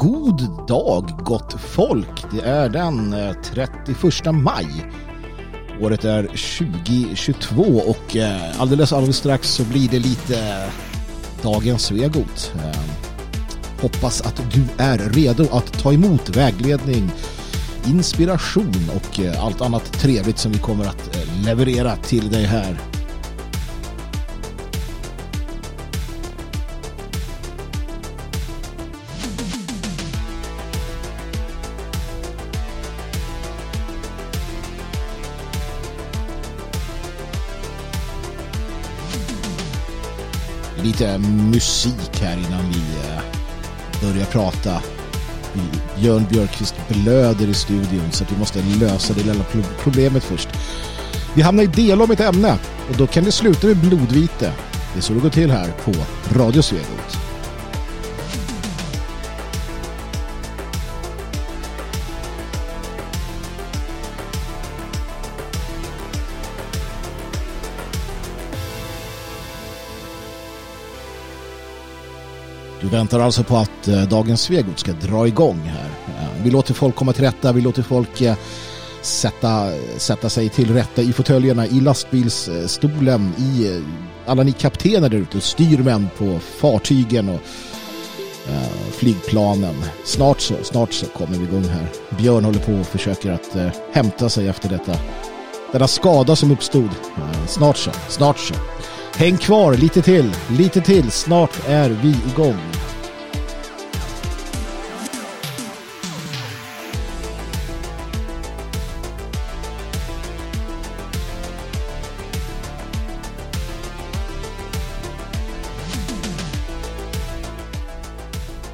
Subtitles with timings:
[0.00, 2.24] God dag gott folk.
[2.32, 3.98] Det är den eh, 31
[4.32, 4.66] maj.
[5.80, 10.72] Året är 2022 och eh, alldeles alldeles strax så blir det lite eh,
[11.42, 12.52] dagens Svegot.
[13.80, 17.10] Hoppas att du är redo att ta emot vägledning,
[17.86, 22.89] inspiration och allt annat trevligt som vi kommer att leverera till dig här
[41.00, 43.22] lite musik här innan vi eh,
[44.02, 44.82] börjar prata.
[45.98, 49.44] Björn Björkqvist blöder i studion så att vi måste lösa det lilla
[49.82, 50.48] problemet först.
[51.34, 52.58] Vi hamnar i del om ett ämne
[52.90, 54.52] och då kan det sluta med blodvite.
[54.92, 55.92] Det är så det går till här på
[56.38, 57.19] Radio Svegot.
[72.90, 75.90] Väntar alltså på att eh, dagens Svegot ska dra igång här.
[76.08, 78.34] Eh, vi låter folk komma till rätta, vi låter folk eh,
[79.02, 83.82] sätta, sätta sig till rätta i fåtöljerna, i lastbilsstolen, i
[84.26, 87.40] alla ni kaptener där ute, styrmän på fartygen och
[88.92, 89.74] flygplanen.
[90.04, 91.86] Snart så, snart så kommer vi igång här.
[92.18, 93.56] Björn håller på och försöker att
[93.92, 94.96] hämta sig efter detta.
[95.72, 96.90] Denna skada som uppstod.
[97.48, 98.54] Snart så, snart så.
[99.16, 101.10] Häng kvar lite till, lite till.
[101.10, 102.79] Snart är vi igång.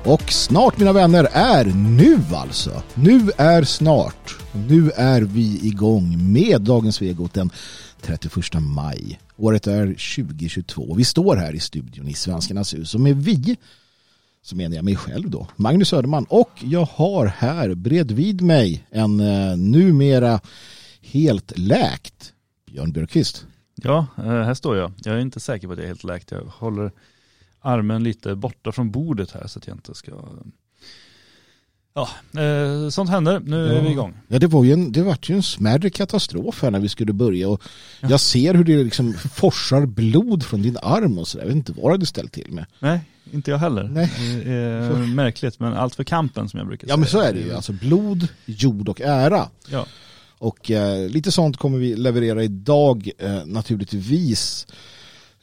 [0.06, 2.82] Och snart mina vänner är nu alltså.
[2.94, 4.36] Nu är snart.
[4.68, 7.50] Nu är vi igång med dagens Vegot den
[8.00, 9.20] 31 maj.
[9.36, 10.94] Året är 2022.
[10.94, 13.56] Vi står här i studion i Svenskarnas hus och med vi
[14.42, 19.20] så menar jag mig själv då, Magnus Söderman och jag har här bredvid mig en
[19.20, 20.40] eh, numera
[21.00, 22.32] helt läkt
[22.70, 23.46] Björn Björkqvist.
[23.74, 24.92] Ja, eh, här står jag.
[25.04, 26.30] Jag är inte säker på att jag är helt läkt.
[26.30, 26.92] Jag håller
[27.66, 30.12] armen lite borta från bordet här så att jag inte ska
[31.96, 32.08] Ja,
[32.40, 33.40] eh, sånt händer.
[33.40, 33.72] Nu ja.
[33.72, 34.14] är vi igång.
[34.28, 37.12] Ja, det var ju en, det var ju en smärre katastrof här när vi skulle
[37.12, 37.62] börja och
[38.00, 38.08] ja.
[38.10, 41.44] jag ser hur det liksom forsar blod från din arm och så där.
[41.44, 42.66] Jag vet inte vad du hade ställt till med.
[42.78, 43.00] Nej,
[43.32, 43.82] inte jag heller.
[43.82, 44.12] Nej.
[44.44, 44.98] Det är för...
[44.98, 46.92] märkligt, men allt för kampen som jag brukar säga.
[46.92, 47.54] Ja, men så är det ju.
[47.54, 49.48] Alltså blod, jord och ära.
[49.68, 49.86] Ja.
[50.38, 54.66] Och eh, lite sånt kommer vi leverera idag eh, naturligtvis.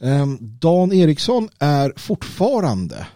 [0.04, 3.06] Eh, Dan Eriksson är fortfarande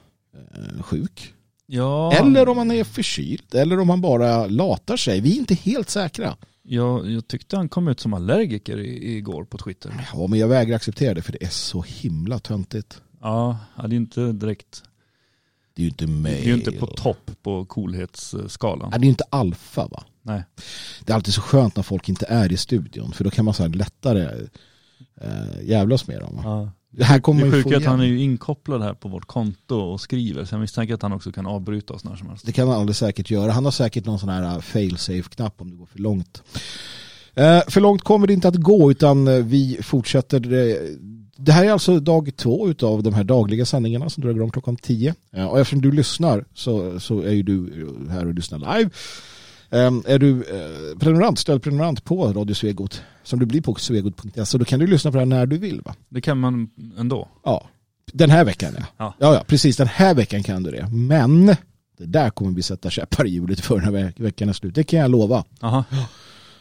[0.55, 1.35] eh, sjuk.
[1.67, 2.13] Ja.
[2.13, 5.21] Eller om han är förkyld, eller om han bara latar sig.
[5.21, 6.37] Vi är inte helt säkra.
[6.63, 10.09] Ja, jag tyckte han kom ut som allergiker igår på Twitter.
[10.15, 13.03] Ja, men jag vägrar acceptera det för det är så himla töntigt.
[13.21, 14.83] Ja, det är inte direkt.
[15.75, 16.33] Det är ju inte mig.
[16.33, 18.91] Det är ju inte på topp på coolhetsskalan.
[18.91, 20.05] det är ju inte alfa va?
[20.23, 20.43] Nej.
[21.05, 23.55] Det är alltid så skönt när folk inte är i studion för då kan man
[23.55, 24.49] så här lättare
[25.21, 26.41] äh, jävlas med dem.
[26.45, 26.71] Ja.
[26.91, 29.77] Det här kommer det sjuka är att han är ju inkopplad här på vårt konto
[29.77, 30.45] och skriver.
[30.45, 32.47] Så jag misstänker att han också kan avbryta oss när som helst.
[32.47, 33.53] Det kan han alldeles säkert göra.
[33.53, 36.43] Han har säkert någon sån här uh, fail-safe-knapp om det går för långt.
[37.39, 40.41] Uh, för långt kommer det inte att gå utan uh, vi fortsätter.
[41.37, 44.77] Det här är alltså dag två av de här dagliga sändningarna som drar igång klockan
[44.77, 45.15] tio.
[45.51, 48.91] Och eftersom du lyssnar så, så är ju du här och lyssnar live.
[49.71, 54.65] Um, är du uh, prenumerant, stödprenumerant på Radio Svegot som du blir på svegot.se då
[54.65, 55.95] kan du lyssna på det här när du vill va?
[56.09, 57.29] Det kan man ändå?
[57.45, 57.69] Ja,
[58.13, 58.85] den här veckan ja.
[58.97, 60.89] Ja, ja, ja precis den här veckan kan du det.
[60.93, 61.47] Men
[61.99, 64.75] det där kommer vi sätta käppar i hjulet för den här veckan är slut.
[64.75, 65.45] Det kan jag lova.
[65.61, 65.85] Aha.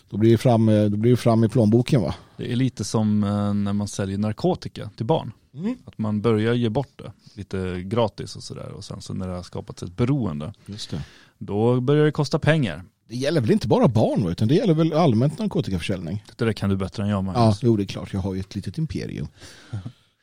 [0.09, 2.15] Då blir, det fram, då blir det fram i plånboken va?
[2.37, 5.31] Det är lite som eh, när man säljer narkotika till barn.
[5.53, 5.75] Mm.
[5.85, 9.35] Att man börjar ge bort det lite gratis och sådär och sen så när det
[9.35, 10.53] har skapats ett beroende.
[10.65, 11.01] Just det.
[11.37, 14.93] Då börjar det kosta pengar det gäller väl inte bara barn utan det gäller väl
[14.93, 16.23] allmänt narkotikaförsäljning.
[16.35, 17.59] Det där kan du bättre än jag Magnus.
[17.61, 18.13] Ja, jo det är klart.
[18.13, 19.27] Jag har ju ett litet imperium.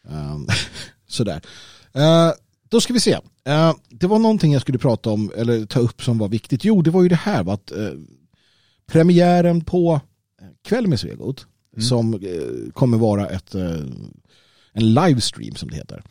[0.08, 0.46] um,
[1.06, 1.42] sådär.
[1.96, 2.32] Uh,
[2.68, 3.14] då ska vi se.
[3.48, 6.64] Uh, det var någonting jag skulle prata om eller ta upp som var viktigt.
[6.64, 7.90] Jo, det var ju det här att uh,
[8.86, 10.00] premiären på
[10.64, 11.82] Kväll med Svegot mm.
[11.82, 12.20] som
[12.72, 13.54] kommer vara ett,
[14.72, 16.02] en livestream som det heter.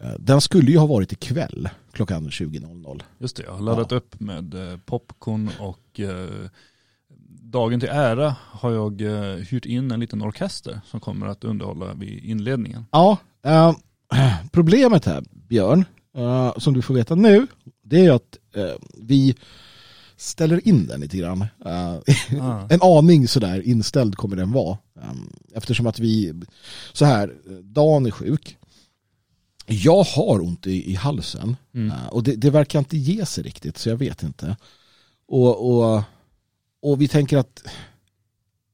[0.00, 3.02] Eh, den skulle ju ha varit ikväll klockan 20.00.
[3.18, 3.96] Just det, jag har laddat ja.
[3.96, 6.28] upp med eh, popcorn och eh,
[7.42, 9.00] dagen till ära har jag
[9.40, 12.86] hyrt in en liten orkester som kommer att underhålla vid inledningen.
[12.90, 13.74] Ja, äh,
[14.52, 15.84] problemet här Björn,
[16.56, 17.46] som du får veta nu,
[17.82, 19.34] det är att eh, vi
[20.16, 21.42] ställer in den lite grann.
[21.64, 21.98] Eh,
[22.40, 22.66] Ah.
[22.70, 24.78] en aning sådär inställd kommer den vara.
[25.54, 26.34] Eftersom att vi,
[26.92, 28.56] så här, Dan är sjuk.
[29.70, 31.90] Jag har ont i, i halsen Mm.
[31.90, 34.56] Uh, och det, det verkar inte ge sig riktigt så jag vet inte.
[35.28, 36.02] Och, och,
[36.82, 37.62] och vi tänker att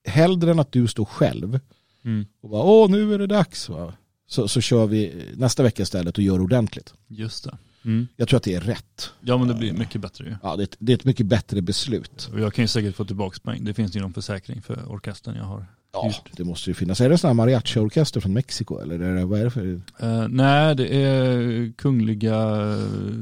[0.05, 1.61] hellre än att du står själv
[2.05, 2.27] Mm.
[2.41, 3.93] och bara åh nu är det dags va?
[4.29, 6.95] Så, så kör vi nästa vecka istället och gör ordentligt.
[7.07, 7.59] Just det.
[7.85, 8.09] Mm.
[8.17, 9.11] Jag tror att det är rätt.
[9.21, 10.37] Ja men det blir mycket bättre ju.
[10.43, 12.31] Ja, det, är ett- det är ett mycket bättre beslut.
[12.33, 13.65] Och jag kan ju säkert få tillbaka poäng.
[13.65, 15.67] Det finns ju någon försäkring för orkestern jag har.
[16.03, 17.01] Ja, det måste ju finnas.
[17.01, 19.81] Är det en sån här mariachi-orkester från Mexiko eller är det, vad är det för?
[20.01, 22.79] Eh, nej, det är kungliga, eh,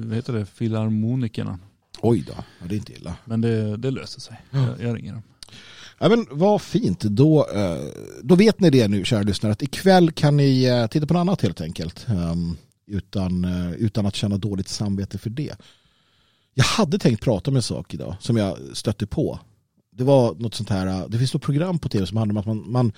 [0.07, 1.59] vad heter det, filharmonikerna.
[2.01, 3.17] Oj då, ja, det är inte illa.
[3.25, 4.41] Men det, det löser sig.
[4.51, 5.23] Jag, jag ringer dem.
[5.99, 7.85] Ja, men vad fint, då, eh,
[8.23, 11.43] då vet ni det nu kära lyssnare att ikväll kan ni titta på något annat
[11.43, 12.07] helt enkelt.
[12.09, 12.57] ehm,
[12.87, 13.45] Utan,
[13.79, 15.55] utan att känna dåligt samvete för det.
[16.55, 19.39] Jag hade tänkt prata om en sak idag som jag stötte på.
[19.97, 22.47] Det var något sånt här, det finns något program på tv som handlar om att
[22.47, 22.93] man, man,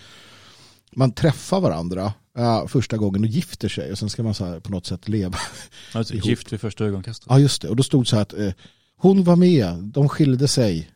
[0.93, 4.61] man träffar varandra eh, första gången och gifter sig och sen ska man så här
[4.61, 5.39] på något sätt leva.
[5.93, 6.27] Alltså, Ihop.
[6.27, 7.27] gift vid första ögonkastet.
[7.31, 8.53] Ja just det, och då stod det så här att eh,
[8.97, 10.91] hon var med, de skilde sig.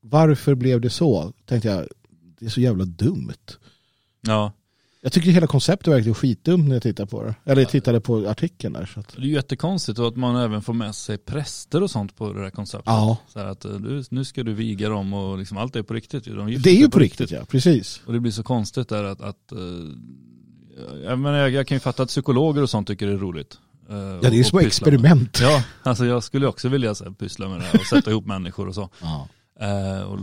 [0.00, 1.32] Varför blev det så?
[1.46, 1.88] Tänkte jag,
[2.38, 3.32] det är så jävla dumt.
[4.20, 4.52] Ja,
[5.00, 7.34] Jag tycker hela konceptet verkligen skitdumt när jag tittar på det.
[7.44, 8.86] Eller jag tittade på artikeln där.
[8.86, 11.90] Så att, det är ju jättekonstigt och att man även får med sig präster och
[11.90, 12.86] sånt på det här konceptet.
[12.86, 13.70] ja, Så att eh,
[14.10, 16.24] nu ska du viga dem och liksom allt är på riktigt.
[16.24, 18.00] De det är ju på riktigt ja, precis.
[18.06, 19.58] Och det blir så konstigt där att, att eh,
[21.04, 23.58] jag, menar, jag, jag kan ju fatta att psykologer och sånt tycker det är roligt.
[23.90, 25.38] Eh, Ja, det är ju små experiment.
[25.42, 28.26] Ja, alltså jag skulle också vilja så här, pyssla med det här och sätta ihop
[28.26, 28.88] människor och så.
[29.02, 29.28] Ja.
[29.60, 30.18] Eh, och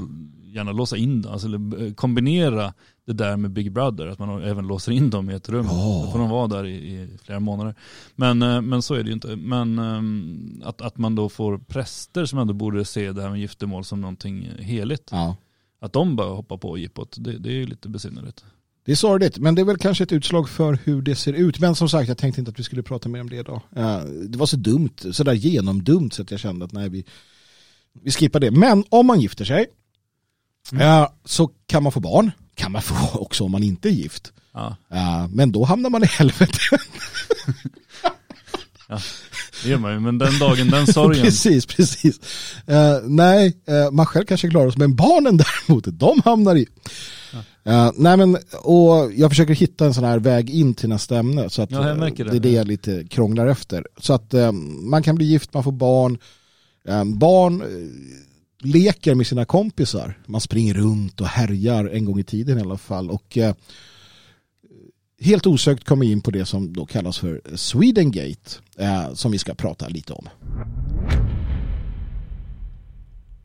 [0.56, 2.74] gärna låsa in dem, alltså eh, kombinera
[3.06, 5.66] det där med Big Brother, att man även låser in dem i ett rum.
[5.70, 6.02] Ja.
[6.06, 7.76] Då får de vara där i, i flera månader.
[8.16, 9.36] Men, eh, men så är det ju inte.
[9.36, 13.40] Men ehm, att, att man då får präster som ändå borde se det här med
[13.40, 15.10] giftermål som någonting heligt.
[15.12, 15.36] Ja.
[15.82, 18.44] Att de bara hoppar på jippot, det, det är ju lite besynnerligt.
[18.86, 21.60] Det är sorgligt, men det är väl kanske ett utslag för hur det ser ut.
[21.60, 23.62] Men som sagt, jag tänkte inte att vi skulle prata mer om det idag.
[23.76, 27.06] Eh, Det var så dumt, så där genomdumt så att jag kände att nej, vi,
[28.04, 28.52] vi skippar det.
[28.52, 29.68] Men om man gifter sig
[30.74, 32.32] eh, så kan man få barn.
[32.56, 34.32] Kan man få också om man inte är gift.
[34.54, 34.76] Ja,
[35.30, 36.60] Men då hamnar man i helvete.
[39.64, 41.22] det gör man ju, men den dagen, den sorgen.
[41.26, 42.20] precis, precis.
[42.68, 46.68] Eh, nej, eh, man själv kanske klarar sig, men barnen däremot, de hamnar i...
[47.66, 51.50] Eh, nej men, och jag försöker hitta en sån här väg in till nästa ämne.
[51.50, 52.10] Så att, Ja, det.
[52.24, 53.88] det är det jag lite krånglar efter.
[53.98, 54.34] Så att
[54.82, 56.18] man kan bli gift, man får barn.
[57.06, 57.64] Barn
[58.66, 60.20] leker med sina kompisar.
[60.26, 63.10] Man springer runt och härjar en gång i tiden i alla fall.
[63.10, 63.56] Och eh,
[65.22, 68.52] helt osökt kommer in på det som då kallas för Swedengate.
[68.78, 70.30] Eh, som vi ska prata lite om.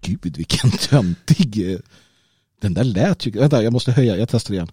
[0.01, 1.73] Gud vilken töntig.
[1.73, 1.79] Eh,
[2.61, 3.31] den där lät ju...
[3.31, 4.69] Vänta jag måste höja, jag testar igen.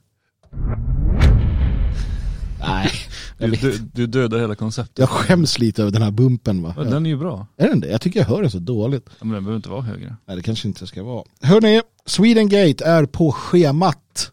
[2.59, 2.91] Nej,
[3.37, 4.99] Du, du, du dödar hela konceptet.
[4.99, 6.73] jag skäms lite över den här bumpen va.
[6.77, 7.47] Ja, Den är ju bra.
[7.57, 7.87] Är den det?
[7.87, 9.05] Jag tycker jag hör den så dåligt.
[9.09, 10.15] Ja, Men den behöver inte vara högre.
[10.27, 11.23] Nej, det kanske inte ska vara.
[11.41, 14.31] Hörrni, Swedengate är på schemat.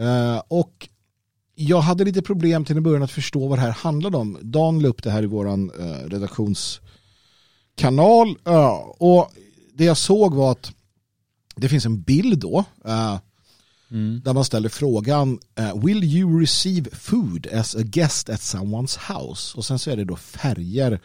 [0.00, 0.88] Eh, och
[1.54, 4.38] jag hade lite problem till en början att förstå vad det här handlade om.
[4.42, 8.28] Dan la upp det här i våran uh, redaktionskanal.
[8.46, 9.30] eh, och
[9.74, 10.72] det jag såg var att
[11.56, 12.64] det finns en bild då.
[12.84, 13.18] eh,
[13.90, 14.20] Mm.
[14.24, 19.58] där man ställer frågan eh, Will you receive food as a guest at someone's house?
[19.58, 21.00] Och sen så är det då färger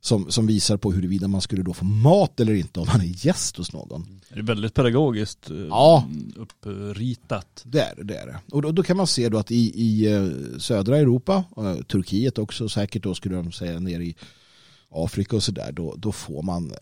[0.00, 3.26] som, som visar på huruvida man skulle då få mat eller inte om man är
[3.26, 4.20] gäst hos någon.
[4.28, 6.08] Det är väldigt pedagogiskt eh, Ja.
[6.36, 7.62] uppritat.
[7.64, 8.04] Det är det.
[8.04, 8.38] det, är det.
[8.52, 10.28] Och då, då kan man se då att i, i eh,
[10.58, 11.44] södra Europa,
[11.88, 14.16] Turkiet också säkert då skulle de säga ner i
[14.90, 16.72] Afrika och sådär, då, då får man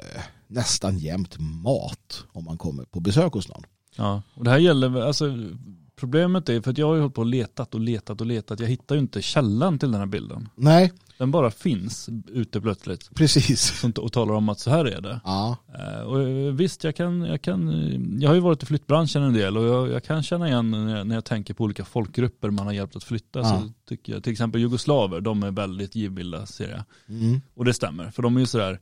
[0.47, 3.63] nästan jämt mat om man kommer på besök hos någon.
[3.97, 5.33] Ja, och det här gäller, alltså
[5.97, 8.61] problemet är för att jag har ju hållit på och letat och letat och letat.
[8.61, 10.49] Jag hittar ju inte källan till den här bilden.
[10.55, 13.85] Nej, Den bara finns ute plötsligt precis.
[13.85, 15.21] och talar om att så här är det.
[15.25, 19.23] Ja, Eh, Och eh, visst, jag kan, jag kan, jag har ju varit i flyttbranschen
[19.23, 21.85] en del och jag, jag kan känna igen när jag, när jag tänker på olika
[21.85, 23.39] folkgrupper man har hjälpt att flytta.
[23.39, 23.45] Ja.
[23.63, 26.83] Så tycker jag, till exempel jugoslaver, de är väldigt givmilda ser jag.
[27.17, 27.41] mm.
[27.55, 28.81] Och det stämmer, för de är ju sådär,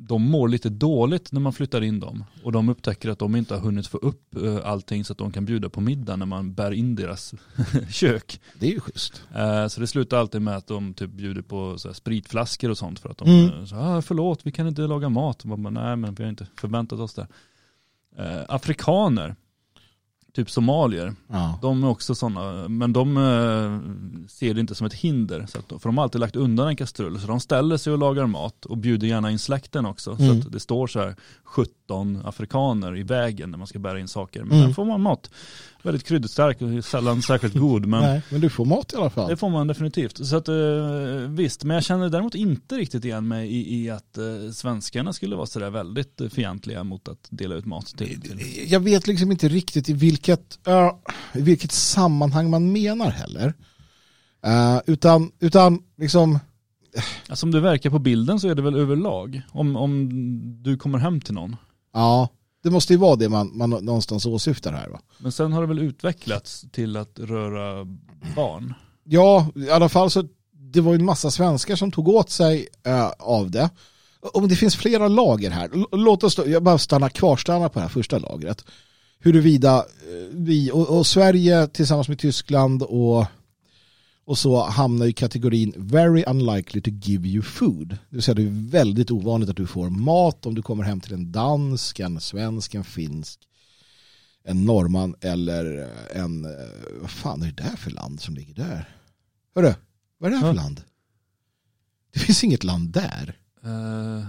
[0.00, 2.24] de mår lite dåligt när man flyttar in dem.
[2.42, 5.32] Och de upptäcker att de inte har hunnit få upp eh, allting så att de
[5.32, 7.34] kan bjuda på middag när man bär in deras
[7.90, 8.40] kök.
[8.58, 9.22] det är ju schysst.
[9.34, 13.00] Eh, Så det slutar alltid med att de typ bjuder på så spritflaskor och sånt
[13.00, 13.50] för att de Mm.
[13.54, 13.66] mm.
[13.66, 15.40] så, ah, förlåt vi kan inte laga mat.
[15.42, 17.26] Och man bara, Nej men vi har inte förväntat oss det.
[18.18, 19.36] Eh, Afrikaner
[20.32, 21.14] typ somalier.
[21.26, 21.58] Ja.
[21.62, 25.46] De är också sådana, men de eh, ser det inte som ett hinder.
[25.48, 27.20] Så att, för de har alltid lagt undan en kastrull.
[27.20, 30.10] Så de ställer sig och lagar mat och bjuder gärna in släkten också.
[30.10, 30.42] Mm.
[30.42, 31.16] Så att det står så här
[31.88, 34.44] 17 afrikaner i vägen när man ska bära in saker.
[34.44, 34.66] Men Mm.
[34.68, 35.30] där får man mat.
[35.82, 37.86] Väldigt kryddstark och sällan särskilt god.
[37.86, 39.28] Men Nej, men du får mat i alla fall.
[39.30, 40.26] det får man definitivt.
[40.26, 40.54] Så att, eh,
[41.28, 45.36] visst, men jag känner däremot inte riktigt igen mig i, i att eh, svenskarna skulle
[45.36, 48.20] vara sådär väldigt eh, fientliga mot att dela ut mat till.
[48.20, 48.64] till.
[48.72, 51.00] Jag vet liksom inte riktigt i vilket, ja,
[51.34, 53.54] i vilket sammanhang man menar heller.
[54.44, 56.38] Eh, utan, utan liksom,
[57.28, 59.42] Alltså, om det verkar på bilden så är det väl överlag.
[59.52, 60.08] Om, om
[60.62, 61.56] du kommer hem till någon.
[61.92, 62.28] Ja,
[62.62, 65.00] det måste ju vara det man, man någonstans åsyftar här va.
[65.18, 67.84] Men sen har det väl utvecklats till att röra
[68.36, 68.74] barn.
[69.04, 72.68] Ja, i alla fall så det var ju en massa svenskar som tog åt sig
[72.86, 73.70] eh, av det.
[74.32, 77.82] Om det finns flera lager här, låt oss då, jag bara stanna kvarstanna på det
[77.82, 78.64] här första lagret.
[79.18, 79.84] Huruvida eh,
[80.30, 83.26] vi och, och Sverige tillsammans med Tyskland och,
[84.28, 87.88] och så hamnar i kategorin very unlikely to give you food.
[87.88, 91.00] Det vill säga det är väldigt ovanligt att du får mat om du kommer hem
[91.00, 93.40] till en dansk, en svensk, en finsk,
[94.44, 96.50] en norrman eller en, eh,
[97.00, 98.88] vad fan är det där för land som ligger där?
[99.54, 99.74] Hörru,
[100.18, 100.62] vad är det här för Ja.
[100.62, 100.80] land?
[102.12, 103.38] Det finns inget land där.
[103.64, 104.26] Eh,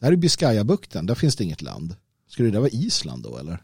[0.00, 1.96] Det här är Biscayabukten, där finns det inget land.
[2.28, 3.62] Skulle det där vara Island då eller?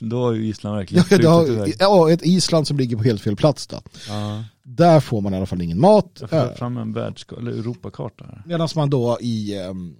[0.00, 3.36] Då har ju Island verkligen Ja, har, ja, ett Island som ligger på helt fel
[3.36, 3.80] plats då.
[4.08, 6.18] Ja, Där får man i alla fall ingen mat.
[6.20, 8.42] jag får fram en världskarta, eller Europakarta.
[8.46, 9.96] Medan man då i ehm,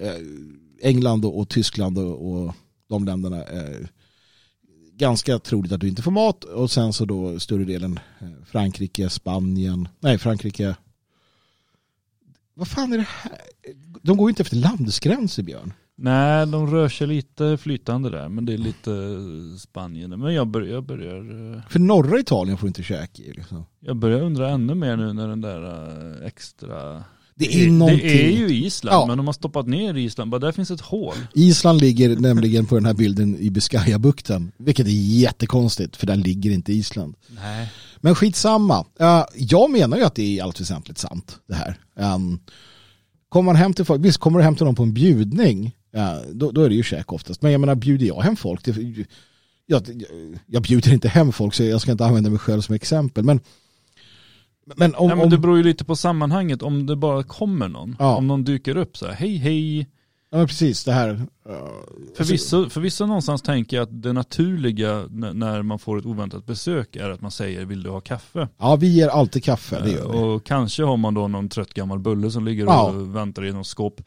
[0.00, 0.14] eh,
[0.82, 2.54] England och, och Tyskland och, och
[2.88, 3.88] de länderna är
[4.96, 9.08] ganska troligt att du inte får mat och sen så då större delen eh, Frankrike,
[9.10, 10.76] Spanien, nej Frankrike.
[12.54, 13.38] Vad fan är det här?
[14.02, 15.72] De går ju inte efter landsgränser Björn.
[16.02, 18.90] Nej, de rör sig lite flytande där, men det är lite
[19.60, 20.10] Spanien.
[20.20, 21.16] Men jag börjar, jag börjar,
[21.54, 23.32] eh, För norra Italien får du inte käka i.
[23.32, 23.64] Liksom.
[23.80, 27.04] jag börjar undra ännu mer nu när den där eh, extra...
[27.34, 29.06] Det är det är ju Island, Ja.
[29.06, 30.30] men de har stoppat ner Island.
[30.30, 31.14] Bara där finns ett hål.
[31.34, 34.52] Island ligger nämligen på den här bilden i Biscayabukten.
[34.58, 37.14] Vilket är jättekonstigt för där ligger inte Island.
[37.28, 37.72] Nej.
[38.00, 38.84] Men skitsamma.
[39.34, 41.76] Jag menar ju att det är i allt väsentligt sant det här.
[42.14, 42.40] Um,
[43.28, 46.20] kommer man hem till folk, visst kommer du hem till någon på en bjudning, ja,
[46.32, 47.42] då, då är det ju käk oftast.
[47.42, 48.76] Men jag menar bjuder jag hem folk, det,
[49.66, 49.82] jag,
[50.46, 53.24] jag bjuder inte hem folk så jag ska inte använda mig själv som exempel.
[53.24, 53.40] Men,
[54.76, 56.62] men om, Nej, men det beror ju lite på sammanhanget.
[56.62, 57.96] Om det bara kommer någon.
[57.98, 58.16] Ja.
[58.16, 59.78] Om någon dyker upp så här, hej hej.
[60.30, 61.10] ja, men precis det här.
[61.10, 61.26] uh,
[62.16, 67.10] Förvisso, förvisso någonstans tänker jag att det naturliga när man får ett oväntat besök är
[67.10, 68.48] att man säger vill du ha kaffe?
[68.58, 70.18] Ja, vi ger alltid kaffe, det gör vi.
[70.18, 72.88] Och kanske har man då någon trött gammal bulle som ligger Ja.
[72.90, 74.00] och väntar i något skåp.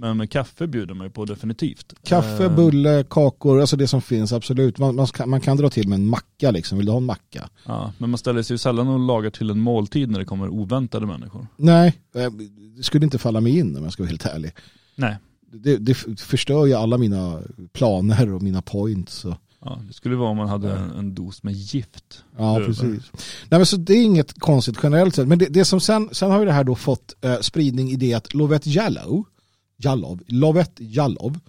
[0.00, 1.94] Men kaffe bjuder man ju på definitivt.
[2.02, 4.78] Kaffe, Eh, bulle, kakor, alltså det som finns absolut.
[4.78, 6.78] Man, man, ska, man kan dra till med en macka liksom.
[6.78, 7.48] Vill du ha en macka?
[7.66, 10.48] Ja, men man ställer sig ju sällan och lagar till en måltid när det kommer
[10.48, 11.46] oväntade människor.
[11.56, 12.30] Nej, eh,
[12.76, 14.52] det skulle inte falla mig in om jag ska vara helt ärlig.
[14.94, 15.16] Nej,
[15.52, 17.40] Det, det förstör ju alla mina
[17.72, 19.24] planer och mina points.
[19.24, 22.24] Och, ja, det skulle vara om man hade en, en dos med gift.
[22.38, 22.66] ja, Över.
[22.66, 23.10] precis.
[23.48, 25.28] Nej, men så det är inget konstigt generellt sett.
[25.28, 27.96] Men det, det som sen, sen har ju det här då fått eh, spridning i
[27.96, 29.24] det att Lovet Jallow,
[29.78, 31.40] Jallov, Lovet Jallov,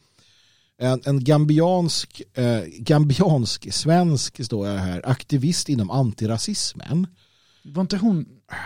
[0.77, 7.07] en, en gambiansk, eh, gambiansk, svensk står jag här, aktivist inom antirasismen.
[7.63, 8.25] Var inte hon...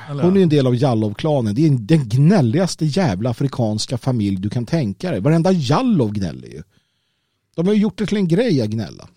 [0.10, 1.56] Eller, Hon är en del av Jallov-klanen.
[1.56, 5.20] Det är den gnälligaste jävla afrikanska familj du kan tänka dig.
[5.20, 6.64] Varenda Jallov gnäller ju.
[7.56, 9.10] De har ju gjort det till en grej att gnälla.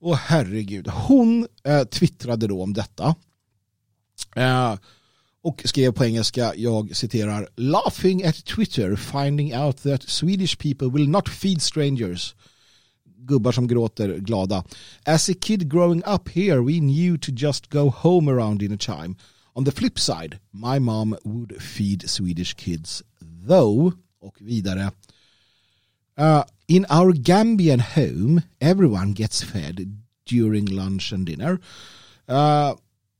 [0.00, 3.14] Och herregud, hon eh, twittrade då om detta.
[4.36, 4.74] Eh,
[5.48, 11.08] och skrev på engelska, jag citerar, laughing at Twitter finding out that Swedish people will
[11.08, 12.34] not feed strangers.
[13.18, 14.64] Gubbar som gråter glada.
[15.04, 19.16] As a kid growing up here we knew to just go home around dinner time.
[19.56, 23.02] On the flip side, my mom would feed Swedish kids
[23.48, 23.92] though.
[24.20, 24.90] Och vidare.
[26.18, 31.60] Uh, in our Gambian home, everyone gets fed during lunch and dinner.
[32.28, 32.74] Uh,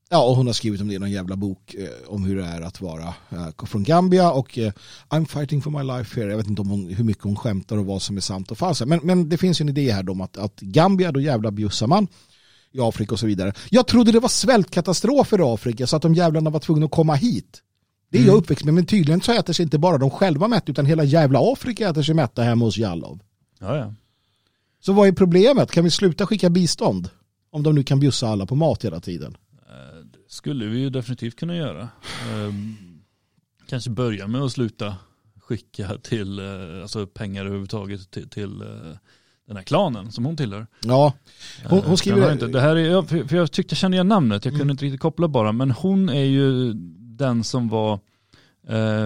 [0.08, 2.44] ja, och hon har skrivit om det i någon jävla bok eh, om hur det
[2.44, 4.72] är att vara eh, från Gambia och eh,
[5.08, 6.30] I'm fighting for my life here.
[6.30, 8.58] Jag vet inte om hon, hur mycket hon skämtar och vad som är sant och
[8.58, 8.86] falskt.
[8.86, 11.86] Men, men det finns ju en idé här om att, att Gambia, då jävla bjussar
[11.86, 12.06] man
[12.72, 13.52] i Afrika och så vidare.
[13.70, 17.14] Jag trodde det var svältkatastrofer i Afrika så att de jävlarna var tvungna att komma
[17.14, 17.62] hit.
[18.10, 20.72] Det är jag uppväxt med, men tydligen så äter sig inte bara de själva mätta
[20.72, 23.20] utan hela jävla Afrika äter sig mätta hemma hos Jallov.
[23.58, 23.94] Ja, ja.
[24.80, 25.70] Så vad är problemet?
[25.70, 27.10] Kan vi sluta skicka bistånd?
[27.50, 29.36] Om de nu kan bjussa alla på mat hela tiden.
[30.28, 31.82] Skulle vi ju definitivt kunna göra.
[31.82, 32.54] Eh,
[33.68, 34.96] Kanske börja med att sluta
[35.40, 38.66] skicka till, eh, alltså pengar överhuvudtaget till, till eh,
[39.46, 40.66] den här klanen som hon tillhör.
[40.80, 41.12] Ja,
[41.64, 42.16] hon, hon Eh, skriver...
[42.16, 44.62] den har inte, det här är, för jag tyckte jag kände igen namnet, jag kunde
[44.62, 44.70] Mm.
[44.70, 48.00] inte riktigt koppla bara, men hon är ju den som var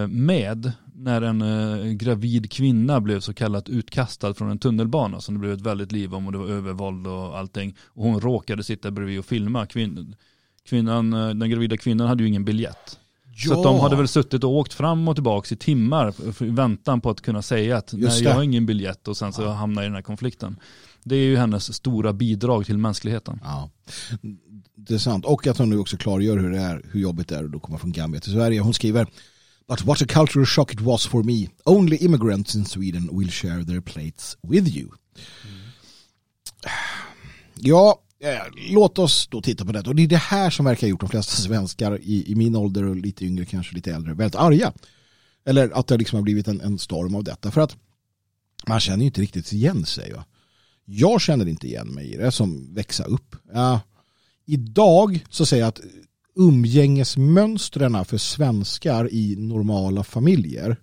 [0.07, 5.53] med när en gravid kvinna blev så kallat utkastad från en tunnelbana som det blev
[5.53, 7.75] ett väldigt liv om och det var övervåld och allting.
[7.87, 9.65] Och hon råkade sitta bredvid och filma.
[9.65, 10.15] Kvin,
[10.65, 12.99] kvinnan, eh, den gravida kvinnan hade ju ingen biljett.
[13.47, 17.01] Så att de hade väl suttit och åkt fram och tillbaka i timmar i väntan
[17.01, 18.29] på att kunna säga att Just nej det.
[18.29, 20.59] jag har ingen biljett och sen så hamnar i den här konflikten.
[21.03, 23.39] Det är ju hennes stora bidrag till mänskligheten.
[23.43, 23.69] Ja,
[24.75, 25.25] det är sant.
[25.25, 27.59] Och att hon nu också klargör hur det är, hur jobbigt det är att då
[27.59, 28.59] komma från Gambia till Sverige.
[28.59, 29.07] Hon skriver
[29.67, 31.47] But what a cultural shock it was for me.
[31.63, 34.89] Only immigrants in Sweden will share their plates with you.
[37.55, 38.12] Ja, eh,
[38.69, 39.87] låt oss då titta på det.
[39.87, 42.55] Och det är det här som verkar ha gjort de flesta svenskar i, i min
[42.55, 44.73] ålder och lite yngre, kanske lite äldre, väldigt arga.
[45.45, 47.51] Eller att det liksom har blivit en, en storm av detta.
[47.51, 47.77] För att
[48.67, 50.13] man känner ju inte riktigt igen sig.
[50.13, 50.25] Va?
[50.85, 53.35] Jag känner inte igen mig i det som växa upp.
[53.53, 53.79] Ja,
[54.45, 55.81] idag så säger jag att
[56.35, 60.77] umgängesmönstren för svenskar i normala familjer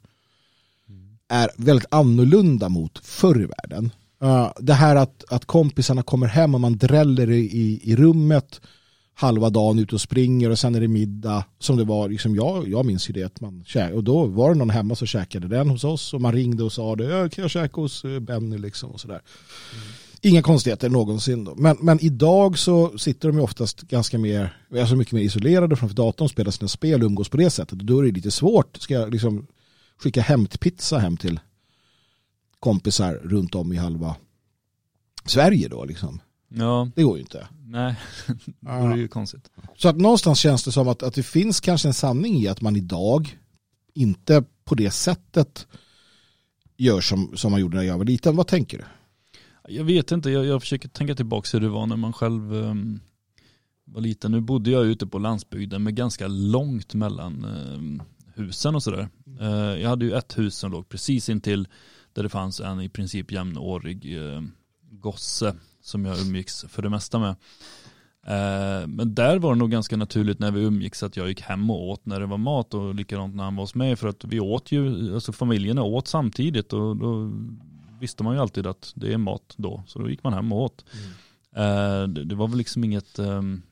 [1.29, 3.91] är väldigt annorlunda mot förr i världen.
[4.25, 8.61] Uh, det här att, att kompisarna kommer hem och man dräller i, i, rummet
[9.15, 12.69] halva dagen ute och springer och sen är det middag som det var, liksom jag,
[12.69, 15.71] jag minns ju det att man och då var det någon hemma så käkade den
[15.71, 18.59] hos oss och man ringde och sa det, "Ja, kan jag käka hos eh, Benny
[18.59, 19.21] liksom och sådär.
[20.23, 21.55] Inga konstigheter någonsin då.
[21.55, 25.97] Men, men idag så sitter de ju oftast ganska mer, alltså mycket mer isolerade framför
[25.97, 27.79] datorn, spelar sina spel och umgås på det sättet.
[27.79, 28.77] Då är det lite svårt.
[28.77, 29.47] Ska jag liksom
[30.03, 31.41] skicka hämtpizza hem till
[32.61, 34.17] kompisar runt om i halva
[35.25, 36.21] Sverige då liksom?
[36.49, 37.49] Ja, Det går ju inte.
[37.67, 37.97] nej,
[38.61, 39.51] det vore ju konstigt.
[39.77, 42.61] Så att någonstans känns det som att, att det finns kanske en sanning i att
[42.61, 43.39] man idag
[43.95, 45.67] inte på det sättet
[46.77, 48.37] gör som, som man gjorde när jag var liten.
[48.37, 48.85] Vad tänker du?
[49.69, 53.01] Jag vet inte, jag, jag försöker tänka tillbaka hur det var när man själv ehm,
[53.85, 54.33] var liten.
[54.33, 58.03] Nu bodde jag ute på landsbygden med ganska långt mellan ehm,
[58.35, 59.09] husen och sådär.
[59.41, 61.69] Eh, jag hade ju ett hus som låg precis intill
[62.13, 64.43] där det fanns en i princip jämnårig eh,
[64.91, 67.37] gosse som jag umgicks för det mesta med.
[68.27, 71.71] Eh, men där var det nog ganska naturligt när vi umgicks att jag gick hem
[71.71, 74.25] och åt när det var mat och likadant när han var hos mig för att
[74.25, 77.33] vi åt ju, alltså familjerna åt samtidigt och då
[78.01, 79.83] visste man ju alltid att det är mat då.
[79.87, 80.85] Så då gick man hem och åt.
[81.57, 83.63] Eh, det, det var väl liksom inget ehm,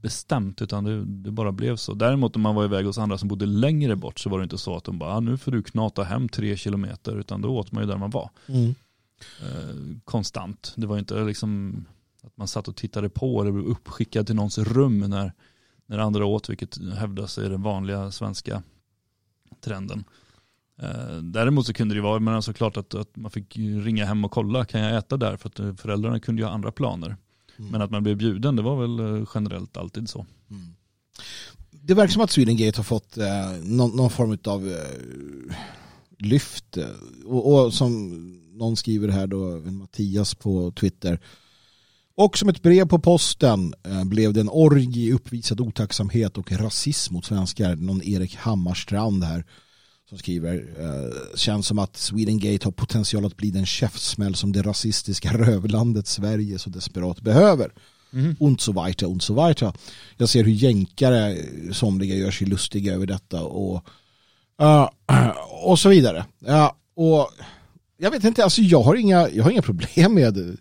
[0.00, 1.94] bestämt utan det, det bara blev så.
[1.94, 4.58] Däremot om man var iväg hos andra som bodde längre bort så var det inte
[4.58, 7.72] så att de bara, ah, nu får du knata hem tre kilometer utan då åt
[7.72, 8.30] man ju där man var.
[8.46, 8.74] Mm.
[9.42, 10.72] Eh, konstant.
[10.76, 11.84] Det var inte liksom
[12.22, 15.32] att man satt och tittade på eller blev uppskickad till någons rum när,
[15.86, 18.62] när andra åt, vilket hävdas är den vanliga svenska
[19.60, 20.04] trenden.
[20.82, 24.24] Eh, däremot så kunde det vara, men alltså klart att, att man fick ringa hem
[24.24, 25.36] och kolla, kan jag äta där?
[25.36, 27.16] För att eh, föräldrarna kunde ju ha andra planer.
[27.60, 27.72] Mm.
[27.72, 30.26] Men att man blev bjuden, det var väl eh, generellt alltid så.
[30.50, 30.62] Mm.
[31.70, 35.54] Det verkar som att Swedengate har fått eh, någon, någon form av eh,
[36.18, 36.76] lyft.
[36.76, 36.86] eh,
[37.26, 38.10] Och, och som
[38.58, 41.20] någon skriver här då, Mattias på Twitter.
[42.14, 47.14] Och som ett brev på posten eh, blev det en orgie uppvisad otacksamhet och rasism
[47.14, 47.76] mot svenskar.
[47.76, 49.44] Någon Erik Hammarstrand här
[50.10, 54.62] som skriver eh, känns som att Swedengate har potential att bli den käftsmäll som det
[54.62, 57.72] rasistiska rövlandet Sverige så desperat behöver
[58.38, 59.72] und so weiter und so weiter.
[60.16, 61.36] Jag ser hur jänkare
[61.72, 63.84] somliga gör sig lustiga över detta och,
[64.60, 64.88] eh,
[65.62, 66.24] och så vidare.
[66.38, 67.30] Ja, och
[67.96, 70.58] jag vet inte, alltså jag har inga, jag har inga problem med,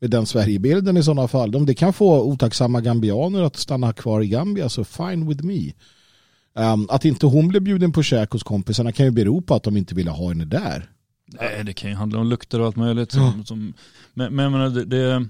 [0.00, 1.56] med den Sverigebilden i sådana fall.
[1.56, 5.72] Om det kan få otacksamma gambianer att stanna kvar i Gambia så fine with me.
[6.54, 9.62] Um, att inte hon blev bjuden på käk hos kompisarna kan ju bero på att
[9.62, 10.90] de inte ville ha henne där.
[11.26, 13.12] Nej, det kan ju handla om lukter och allt möjligt.
[13.12, 13.74] Som, som,
[14.14, 15.28] men, men jag menar, det, det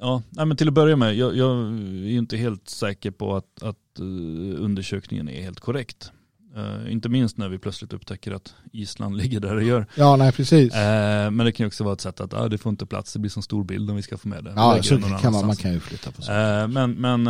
[0.00, 3.36] Ja, nej, men till att börja med, jag, jag är ju inte helt säker på
[3.36, 6.12] att, att eh, undersökningen är helt korrekt.
[6.56, 9.86] Eh, inte minst när vi plötsligt upptäcker att Island ligger där det gör.
[9.94, 10.74] Ja, nej precis.
[10.74, 13.12] Eh, men det kan ju också vara ett sätt att ah, det får inte plats,
[13.12, 14.52] det blir som stor bild om vi ska få med det.
[14.56, 16.36] Ja, så det kan man, man kan ju flytta på sig.
[16.36, 17.24] Eh, men men,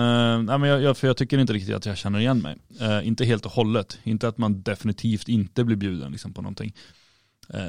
[0.46, 2.56] nej, men jag, jag, för jag tycker inte riktigt att jag känner igen mig.
[3.02, 3.98] Inte helt och hållet.
[4.02, 6.74] Inte att man definitivt inte blir bjuden liksom, på någonting.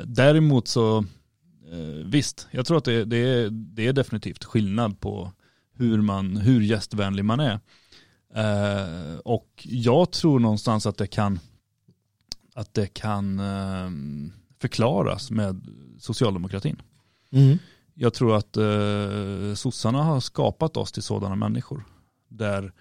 [0.05, 1.05] Däremot så,
[2.05, 5.31] visst, jag tror att det, det, är, det är definitivt skillnad på
[5.77, 7.59] hur, man, hur gästvänlig man är.
[8.35, 11.39] Eh, och jag tror någonstans att det kan,
[12.57, 13.89] att det kan eh,
[14.59, 15.67] förklaras med
[15.99, 16.81] socialdemokratin.
[17.31, 17.57] Mm.
[17.93, 21.83] Jag tror att eh, sossarna har skapat oss till sådana människor.
[22.27, 22.73] Där,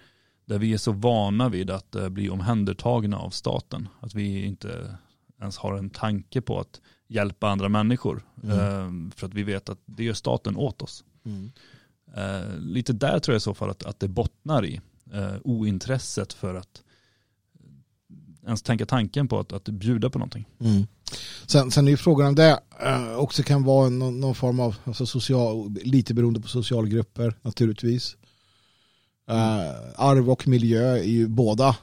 [0.45, 3.87] där vi är så vana vid att eh, bli omhändertagna av staten.
[3.99, 4.97] Att vi inte
[5.41, 8.25] ens har en tanke på att hjälpa andra människor.
[8.43, 8.57] Mm.
[8.59, 11.03] Eh, för att vi vet att det gör staten åt oss.
[11.25, 11.51] Mm.
[12.15, 14.81] Eh, lite där tror jag i så fall att, att det bottnar i
[15.13, 16.83] eh, ointresset för att
[18.47, 20.47] ens tänka tanken på att, att bjuda på någonting.
[20.59, 20.87] Mm.
[21.45, 24.75] Sen, sen är ju frågan om det eh, också kan vara någon, någon form av
[24.83, 28.17] alltså social, lite beroende på socialgrupper naturligtvis.
[29.29, 31.75] Eh, arv och miljö är ju båda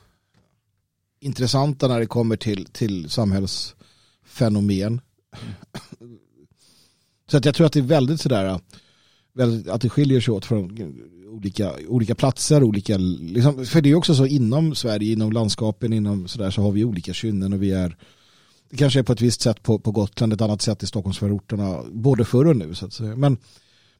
[1.20, 5.00] intressanta när det kommer till, till samhällsfenomen.
[7.30, 8.60] Så att jag tror att det är väldigt sådär väldigt,
[9.68, 10.78] att det skiljer sig åt från
[11.28, 16.28] olika, olika platser, olika, liksom, för det är också så inom Sverige, inom landskapen, inom
[16.28, 17.96] sådär så har vi olika kynnen och vi är
[18.70, 21.82] det kanske är på ett visst sätt på, på Gotland, ett annat sätt i Stockholmsförorterna,
[21.92, 23.16] både förr och nu så att säga.
[23.16, 23.36] Men,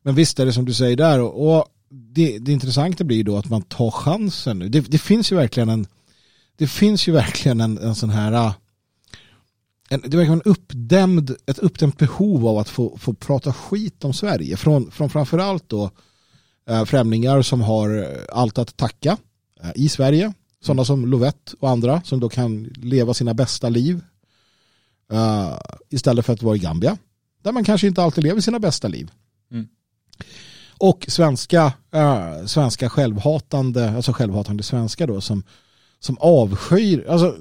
[0.03, 3.37] men visst är det som du säger där och, och det, det intressanta blir då
[3.37, 4.69] att man tar chansen nu.
[4.69, 5.87] Det, det finns ju verkligen en
[6.57, 8.53] det finns ju verkligen en, en sån här
[9.91, 14.13] en, det verkar en uppdämd, ett uppdämt behov av att få, få prata skit om
[14.13, 15.91] Sverige från, från framförallt då
[16.69, 19.17] äh, främlingar som har allt att tacka
[19.63, 20.33] äh, i Sverige.
[20.61, 20.85] Sådana mm.
[20.85, 24.01] som Lovette och andra som då kan leva sina bästa liv
[25.13, 25.59] Uh,
[25.91, 26.99] istället för att vara i Gambia.
[27.43, 29.11] Där man kanske inte alltid lever sina bästa liv.
[29.51, 29.69] Mm.
[30.79, 31.73] Och svenska,
[32.47, 35.43] svenska självhatande, alltså självhatande svenska då som,
[36.01, 37.37] som avskyr, alltså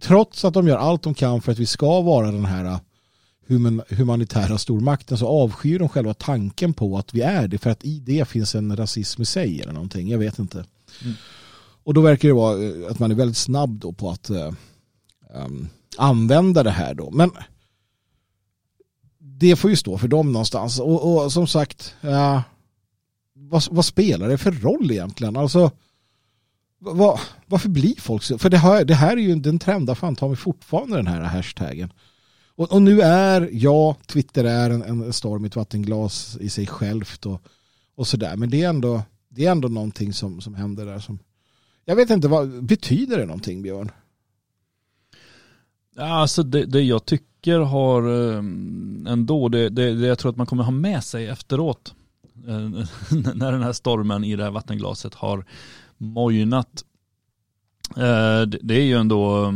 [0.00, 2.78] trots att de gör allt de kan för att vi ska vara den här
[3.46, 7.84] human, humanitära stormakten så avskyr de själva tanken på att vi är det för att
[7.84, 10.64] i det finns en rasism i sig eller någonting, jag vet inte.
[11.02, 11.14] Mm.
[11.84, 15.68] Och då verkar det vara eh, att man är väldigt snabb då på att um,
[15.96, 17.10] använda det här då.
[17.10, 17.30] Men
[19.18, 20.80] det får ju stå för dem någonstans.
[20.80, 22.42] Och, och som sagt, ja,
[23.34, 25.36] vad, vad, spelar det för roll egentligen?
[25.36, 25.70] Alltså,
[26.82, 28.38] var, varför blir folk så?
[28.38, 31.20] För det här, det här är ju, den trendar fan tar mig fortfarande den här
[31.20, 31.92] hashtaggen.
[32.54, 36.66] Och, och, nu är, ja, Twitter är en, en storm i ett vattenglas i sig
[36.66, 37.42] självt och,
[37.94, 38.36] och sådär.
[38.36, 41.18] Men det är ändå, det är ändå någonting som, som händer där som,
[41.84, 43.90] jag vet inte, vad betyder det någonting Björn?
[45.96, 48.38] Alltså det, det jag tycker har eh,
[49.12, 51.94] ändå, det, det, det jag tror att man kommer ha med sig efteråt
[52.46, 52.58] eh,
[53.34, 55.44] när den här stormen i det här vattenglaset har
[56.00, 56.84] mojnat.
[57.96, 59.54] Eh, det är ju ändå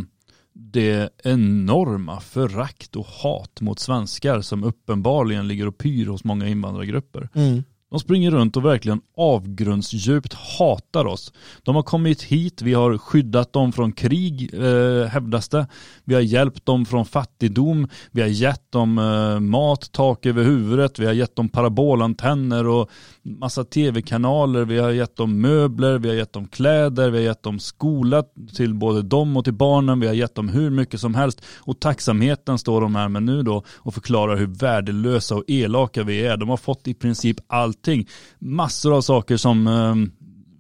[0.53, 7.29] det enorma förakt och hat mot svenskar som uppenbarligen ligger och pyr hos många invandrargrupper.
[7.35, 7.63] Mm.
[7.95, 11.33] De springer runt och verkligen avgrundsdjupt hatar oss.
[11.63, 15.67] De har kommit hit, vi har skyddat dem från krig, eh, hävdas det.
[16.05, 20.99] Vi har hjälpt dem från fattigdom, vi har gett dem eh, mat, tak över huvudet,
[20.99, 22.91] vi har gett dem parabolantenner och
[23.23, 27.43] massa tv-kanaler, vi har gett dem möbler, vi har gett dem kläder, vi har gett
[27.43, 28.25] dem skola
[28.57, 31.45] till både dem och till barnen, vi har gett dem hur mycket som helst.
[31.59, 36.27] Och tacksamheten står de här med nu då och förklarar hur värdelösa och elaka vi
[36.27, 36.37] är.
[36.37, 38.09] De har fått i princip allt allting.
[38.39, 39.95] Massor av saker som eh,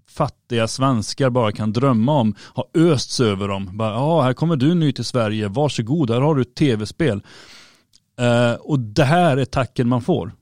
[0.08, 3.76] fattiga svenskar bara kan drömma om har östs över dem.
[3.78, 7.22] ja, här kommer du ny till Sverige, varsågod, här har du ett tv-spel.
[8.20, 10.32] Eh, och det här är tacken man får.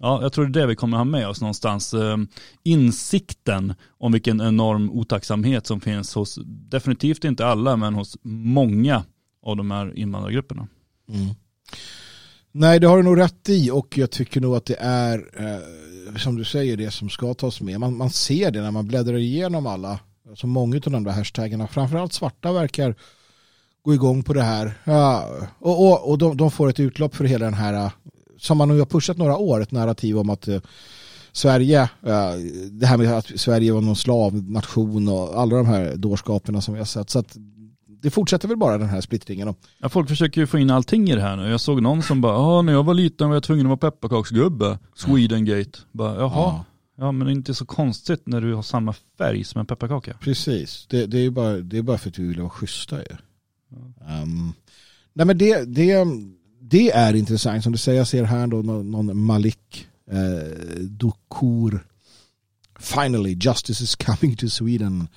[0.00, 1.94] Ja, jag tror det är det vi kommer ha med oss någonstans.
[1.94, 2.28] Ehm,
[2.64, 9.04] insikten om vilken enorm otacksamhet som finns hos, definitivt inte alla, men hos många
[9.42, 10.68] av de här invandrargrupperna.
[11.08, 11.34] Mm.
[12.60, 16.16] Nej, det har du nog rätt i och jag tycker nog att det är, eh,
[16.16, 17.80] som du säger, det som ska tas med.
[17.80, 21.66] Man, man ser det när man bläddrar igenom alla, alltså många av de där hashtaggarna,
[21.66, 22.94] framförallt svarta verkar
[23.82, 24.74] gå igång på det här.
[24.84, 27.90] Ja, och och, och de, de, får ett utlopp för hela den här eh,
[28.38, 30.60] som man nu har pushat några år, ett narrativ om att eh,
[31.32, 32.32] Sverige, eh,
[32.70, 36.80] det här med att Sverige var någon slavnation och alla de här dårskaperna som vi
[36.80, 37.10] har sett.
[37.10, 37.36] Så att
[38.00, 39.54] det fortsätter väl bara den här splittringen.
[39.78, 41.50] Ja, folk försöker ju få in allting i det här nu.
[41.50, 44.78] Jag såg någon som bara, när jag var liten var jag tvungen att vara pepparkaksgubbe.
[44.94, 45.78] Swedengate.
[45.92, 46.30] Bara, Jaha.
[46.34, 46.64] Ja.
[46.96, 47.12] ja.
[47.12, 50.14] men det är inte så konstigt när du har samma färg som en pepparkaka.
[50.20, 53.16] Precis, det, det är, bara, det är bara för att du vill vara schyssta ju.
[53.68, 54.22] Ja.
[54.22, 54.52] Um,
[55.12, 56.06] nej men det, det,
[56.60, 57.62] det är intressant.
[57.62, 61.86] Som du säger, jag ser här då någon, någon Malik eh, Dokur.
[62.80, 65.08] Finally, justice is coming to Sweden.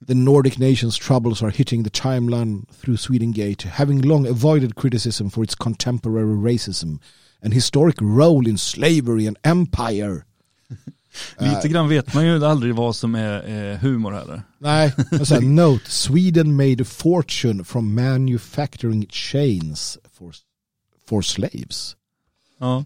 [0.00, 5.30] The Nordic nations' troubles are hitting the timeline through Sweden Gate, having long avoided criticism
[5.30, 6.98] for its contemporary racism
[7.42, 10.26] and historic role in slavery and empire.
[11.40, 14.42] Lite grann vet man ju aldrig vad som är eh, humor heller.
[14.58, 20.32] Nej, alltså, note, Sweden made a fortune from manufacturing chains for
[21.08, 21.96] for slaves.
[22.58, 22.84] Ja,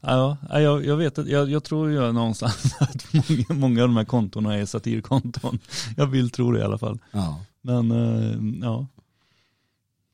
[0.00, 3.96] ja jag, jag vet att jag, jag tror ju någonstans att många, många av de
[3.96, 5.58] här kontona är satirkonton.
[5.96, 6.98] Jag vill tro det i alla fall.
[7.12, 7.40] Ja.
[7.62, 8.86] Men uh, ja.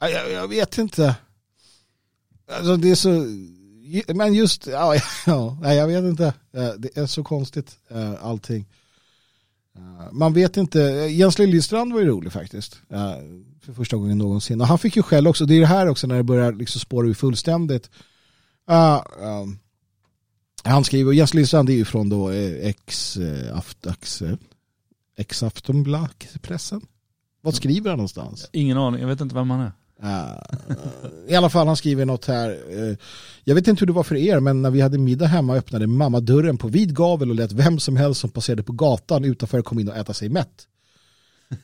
[0.01, 1.16] Jag, jag, vet inte.
[2.53, 3.27] Alltså det är så,
[4.14, 4.94] men just, ja,
[5.62, 6.27] jag vet inte.
[6.53, 8.66] Eh, Det är så konstigt eh, allting.
[9.77, 10.79] Eh, Man vet inte,
[11.11, 12.81] Jens Liljestrand var ju rolig faktiskt.
[12.90, 13.12] eh,
[13.62, 14.61] För första gången någonsin.
[14.61, 16.81] Och han fick ju skäll också, det är det här också när det börjar liksom
[16.81, 17.90] spåra ur fullständigt.
[18.66, 19.59] Ja, ehm,
[20.66, 23.59] han skriver, och Jens Liljestrand är ju från då eh, ex, eh,
[24.22, 24.35] eh,
[25.16, 26.81] ex Aftonbladet-pressen.
[27.42, 28.48] Vad skriver han någonstans?
[28.52, 29.72] Ingen aning, jag vet inte vem han är.
[30.02, 30.42] Uh,
[31.29, 32.50] I alla fall han skriver något här.
[32.50, 32.96] Uh,
[33.44, 35.87] jag vet inte hur det var för er men när vi hade middag hemma öppnade
[35.87, 39.62] mamma dörren på vid gavel och lät vem som helst som passerade på gatan utanför
[39.62, 40.66] komma in och äta sig mätt.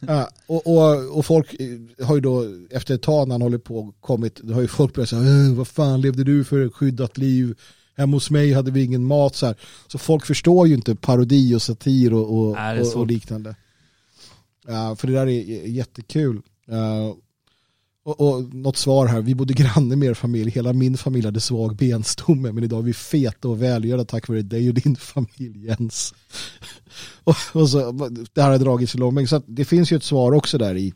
[0.09, 3.59] Uh, och, och, och folk eh, har ju då efter ett tag när han håller
[3.59, 7.19] på kommit, då har ju folk börjat säga "Eh, vad fan levde du för skyddat
[7.19, 7.55] liv?
[7.97, 9.57] Hemma hos mig hade vi ingen mat så här.
[9.89, 13.57] Så folk förstår ju inte parodi och satir och, och, Nej, och, och liknande.
[14.69, 16.37] Uh, för det där är jättekul.
[16.73, 17.15] Uh,
[18.05, 21.41] och, och något svar här, vi bodde granne med er familj, hela min familj hade
[21.41, 25.67] svag benstomme men idag är vi feta och välgörda tack vare dig och din familj
[25.67, 26.15] Jens.
[27.25, 27.93] och, och så,
[28.33, 30.95] det här har dragits i långbänk så det finns ju ett svar också där i,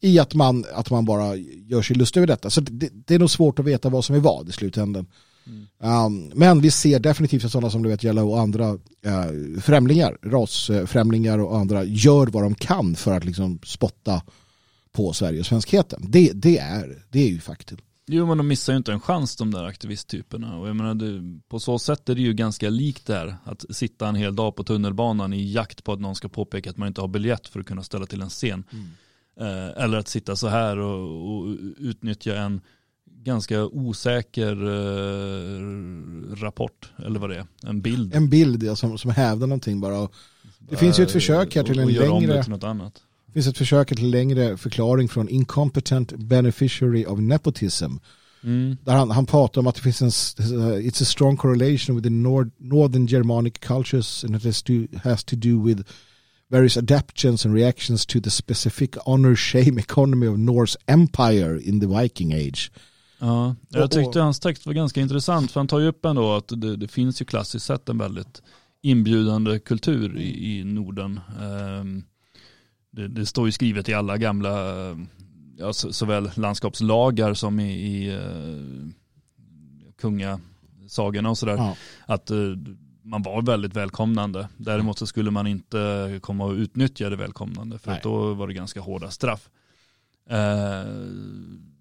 [0.00, 2.50] i att, man, att man bara gör sig lustig över detta.
[2.50, 5.06] Så det, det är nog svårt att veta vad som är vad i slutändan.
[5.78, 10.18] Um, men vi ser definitivt att sådana som du vet Jello och andra uh, främlingar,
[10.22, 14.22] rasfrämlingar och andra gör vad de kan för att liksom spotta
[14.92, 16.04] på Sverige och svenskheten.
[16.08, 17.78] Det, det, är, det är ju faktum.
[18.08, 20.58] Jo men de missar ju inte en chans de där aktivisttyperna.
[20.58, 23.36] Och jag menar, det, på så sätt är det ju ganska likt där.
[23.44, 26.76] Att sitta en hel dag på tunnelbanan i jakt på att någon ska påpeka att
[26.76, 28.64] man inte har biljett för att kunna ställa till en scen.
[29.40, 32.60] Eh, eller att sitta så här och, och utnyttja en
[33.26, 36.92] ganska osäker eh, rapport.
[37.06, 37.46] Eller vad det är.
[37.66, 38.14] En bild.
[38.14, 39.98] En bild ja, som, som hävdar någonting bara.
[40.00, 40.12] Och
[40.70, 43.02] det finns ju ett försök här till en längre- till något annat.
[43.26, 47.92] Det finns ett försök till längre förklaring från incompetent beneficiary of nepotism.
[48.44, 48.76] Mm.
[48.84, 52.02] Där han, han pratar om att det finns en s- it's a strong correlation with
[52.04, 54.72] the nord, northern Germanic cultures and it has to,
[55.04, 55.82] has to do with
[56.50, 61.86] various adaptations and reactions to the specific honor shame economy of Norse empire in the
[61.86, 62.70] Viking age.
[63.18, 66.48] Ja, jag tyckte hans text var ganska intressant för han tar ju upp ändå att
[66.48, 68.42] det, det finns ju klassiskt sett en väldigt
[68.82, 71.20] inbjudande kultur i, i Norden.
[71.42, 72.02] Ehm,
[72.90, 74.96] det, det står ju skrivet i alla gamla, eh,
[75.58, 78.88] ja, så, såväl landskapslagar som i, i uh,
[80.00, 81.76] kungasagorna och sådär, Ja.
[82.06, 82.38] att eh,
[83.02, 84.48] man var väldigt välkomnande.
[84.56, 88.80] Däremot så skulle man inte komma och utnyttja det välkomnande för då var det ganska
[88.80, 89.50] hårda straff.
[90.30, 90.80] Eh,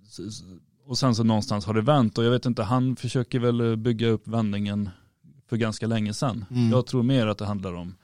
[0.07, 0.43] s-
[0.87, 4.07] och sen så någonstans har det vänt och jag vet inte, han försöker väl bygga
[4.07, 4.89] upp vändningen
[5.49, 6.45] för ganska länge sedan.
[6.51, 6.71] Mm.
[6.71, 7.95] Jag tror mer att det handlar om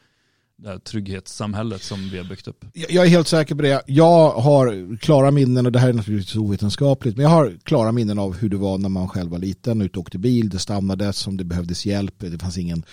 [0.57, 2.65] det här trygghetssamhället som vi har byggt upp.
[2.73, 3.81] Jag är helt säker på det.
[3.87, 8.19] Jag har klara minnen, och det här är naturligtvis ovetenskapligt, men jag har klara minnen
[8.19, 11.27] av hur det var när man själv var liten, ute och åkte bil, det stannades
[11.27, 12.83] om det behövdes hjälp, det fanns ingen,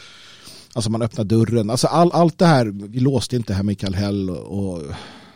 [0.74, 4.30] alltså man öppnade dörren, alltså all, allt det här, vi låste inte hemma i Kallhäll
[4.30, 4.82] och,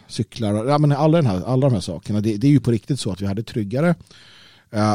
[0.09, 2.71] cyklar, ja, men alla, den här, alla de här sakerna, det, det är ju på
[2.71, 3.95] riktigt så att vi hade tryggare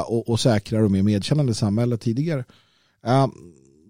[0.08, 2.44] och, och säkrare och mer medkännande samhälle tidigare.
[3.06, 3.28] Eh,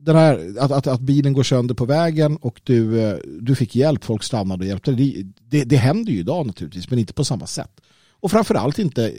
[0.07, 3.75] den här, att, att, att bilen går sönder på vägen och du, eh, du fick
[3.75, 5.23] hjälp, folk stannade och hjälpte dig.
[5.23, 7.81] Det, det, det händer ju idag naturligtvis, men inte på samma sätt.
[8.19, 9.13] Och framförallt inte eh,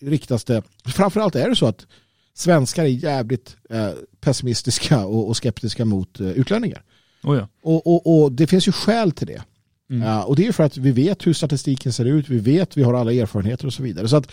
[0.00, 1.86] riktas det, framförallt är det så att
[2.34, 6.82] svenskar är jävligt eh, pessimistiska och, skeptiska mot eh, utlänningar.
[7.22, 7.48] Oh ja.
[7.62, 9.42] Och, och, och det finns ju skäl till det.
[9.90, 10.24] Mm.
[10.24, 12.94] Och det är för att vi vet hur statistiken ser ut, vi vet, vi har
[12.94, 14.08] alla erfarenheter och så vidare.
[14.08, 14.32] Så att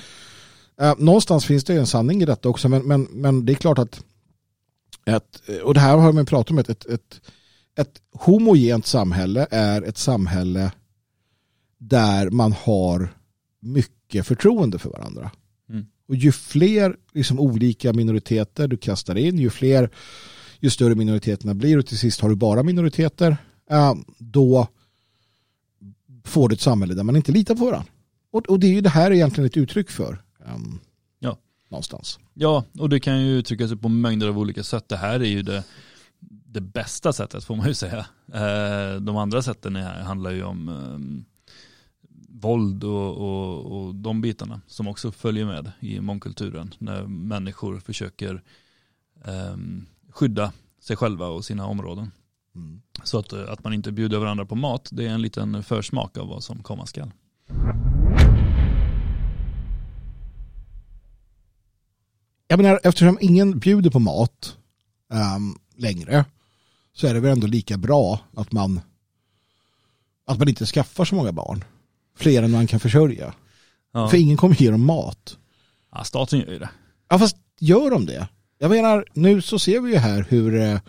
[0.82, 3.80] eh, någonstans finns det en sanning i detta också, men, men, men det är klart
[3.80, 4.04] att
[5.06, 7.22] ett, och det här har man pratat om, ett, ett, ett,
[7.76, 10.72] ett homogent samhälle är ett samhälle
[11.78, 13.14] där man har
[13.60, 15.32] mycket förtroende för varandra.
[15.70, 15.86] Mm.
[16.08, 19.90] Och ju fler liksom, olika minoriteter du kastar in, ju fler,
[20.60, 23.38] ju större minoriteterna blir och till sist har du bara minoriteter,
[23.70, 24.68] eh, då
[26.24, 27.92] får du ett samhälle där man inte litar på varandra.
[28.32, 30.24] Och det är ju det här egentligen ett uttryck för.
[30.48, 30.80] Ehm,
[31.20, 31.38] Ja.
[31.70, 32.20] Någonstans.
[32.34, 34.90] Ja, och det kan ju uttrycka sig på mängder av olika sätt.
[34.90, 35.64] Det här är ju det,
[36.46, 38.06] det bästa sättet får man ju säga.
[38.34, 41.26] Eh, De andra sätten är, handlar ju om eh,
[42.30, 46.74] våld och, och, och de bitarna som också följer med i mångkulturen.
[46.78, 48.44] När människor försöker
[49.26, 49.58] eh,
[50.10, 52.12] skydda sig själva och sina områden.
[52.56, 52.82] Mm.
[53.04, 56.18] Så att, eh, att man inte bjuder varandra på mat, det är en liten försmak
[56.18, 57.12] av vad som komma skall.
[62.48, 64.58] Jag menar, eftersom ingen bjuder på mat
[65.14, 66.26] ehm, längre
[66.94, 68.82] så är det väl ändå lika bra att man
[70.26, 71.64] att man inte skaffar så många barn.
[72.16, 73.34] Fler än man kan försörja.
[73.94, 74.10] Ja.
[74.10, 75.38] För ingen kommer ge dem mat.
[75.92, 76.70] ja, staten gör ju det.
[77.10, 78.28] Ja, fast gör de det.
[78.60, 80.80] Jag menar, nu så ser vi ju här hur, eh,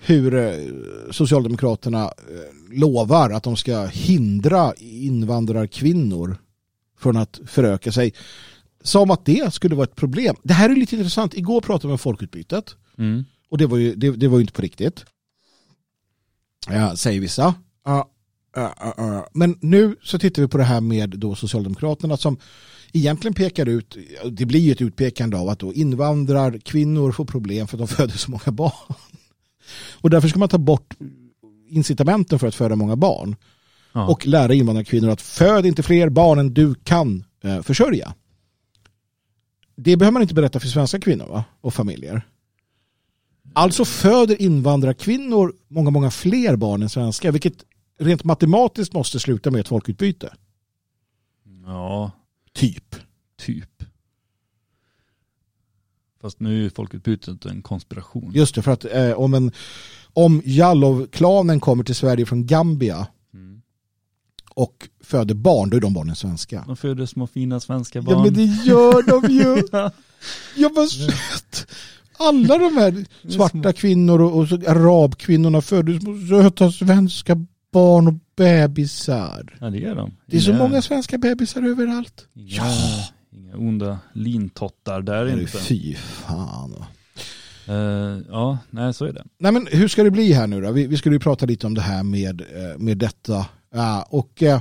[0.00, 0.54] hur eh,
[1.10, 6.36] Socialdemokraterna eh, lovar att de ska hindra invandrarkvinnor
[6.98, 8.14] från att föröka sig.
[8.86, 10.36] Som att det skulle vara ett problem.
[10.42, 11.34] Det här är lite intressant.
[11.34, 12.76] Igår pratade vi om folkutbytet.
[12.98, 13.24] Mm.
[13.50, 15.04] Och det var ju, det, det var ju inte på riktigt.
[16.68, 17.54] Ja, säger vissa.
[17.84, 18.10] Ja,
[18.54, 19.28] ja, ja.
[19.32, 22.38] Men nu så tittar vi på det här med då Socialdemokraterna som
[22.92, 23.96] egentligen pekar ut,
[24.30, 28.18] det blir ju ett utpekande av att då invandrarkvinnor får problem för att de föder
[28.18, 28.94] så många barn.
[30.00, 30.94] Och därför ska man ta bort
[31.68, 33.36] incitamenten för att föda många barn.
[33.92, 34.06] Ja.
[34.06, 38.14] Och lära invandrarkvinnor att föd inte fler barn än du kan eh, försörja.
[39.76, 41.44] Det behöver man inte berätta för svenska kvinnor va?
[41.60, 42.26] och familjer.
[43.52, 47.64] Alltså föder invandrarkvinnor många, många fler barn än svenska, vilket
[47.98, 50.34] rent matematiskt måste sluta med ett folkutbyte.
[51.66, 52.10] ja,
[52.52, 52.96] Typ.
[53.36, 53.82] typ.
[56.20, 58.32] Fast nu är ju folkutbytet en konspiration.
[58.34, 59.52] Just det, för att eh, om, en,
[60.12, 63.06] om Jallow-klanen kommer till Sverige från Gambia.
[64.56, 66.64] Och föder barn, då är de barnen svenska.
[66.66, 68.16] De föder små fina svenska barn.
[68.18, 69.62] Ja men det gör de ju.
[69.72, 69.90] Ja.
[70.56, 71.66] Jag var sött.
[72.18, 79.56] Alla de här svarta kvinnor och, arabkvinnorna födde små söta svenska barn och bebisar.
[79.60, 80.16] ja, det är de.
[80.26, 82.26] Det är så många svenska bebisar överallt.
[82.34, 82.72] Inga, Ja.
[83.32, 85.58] inga onda lintottar där inte.
[85.58, 86.74] Fy fan.
[87.68, 87.74] Eh,
[88.28, 89.24] ja, nej så är det.
[89.38, 90.72] Nej men hur ska det bli här nu då?
[90.72, 93.46] Vi, vi skulle ju prata lite om det här med, eh, med detta.
[93.76, 94.60] Ja, och eh,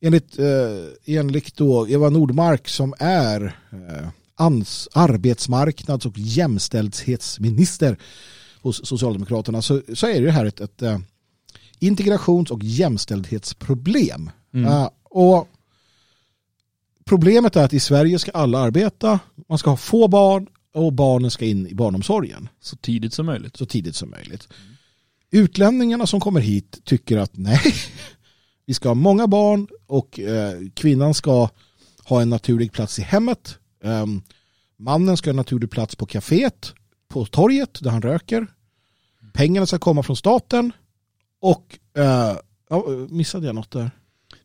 [0.00, 7.98] enligt, eh, enligt då Eva Nordmark som är eh, ans, arbetsmarknads och jämställdhetsminister
[8.62, 10.98] hos Socialdemokraterna så, så är det här ett, ett eh,
[11.78, 14.30] integrations och jämställdhetsproblem.
[14.54, 14.72] Mm.
[14.72, 15.48] Ja, och
[17.04, 21.30] problemet är att i Sverige ska alla arbeta, man ska ha få barn och barnen
[21.30, 23.56] ska in i barnomsorgen Så tidigt som möjligt.
[23.56, 24.48] så tidigt som möjligt.
[25.30, 27.60] Utlänningarna som kommer hit tycker att nej,
[28.66, 31.48] vi ska ha många barn och eh, kvinnan ska
[32.04, 33.58] ha en naturlig plats i hemmet.
[33.84, 34.22] Ehm,
[34.78, 36.74] mannen ska ha en naturlig plats på kaféet,
[37.08, 38.46] på torget där han röker.
[39.32, 40.72] Pengarna ska komma från staten
[41.40, 42.36] och eh,
[42.70, 43.90] ja, missade jag något där?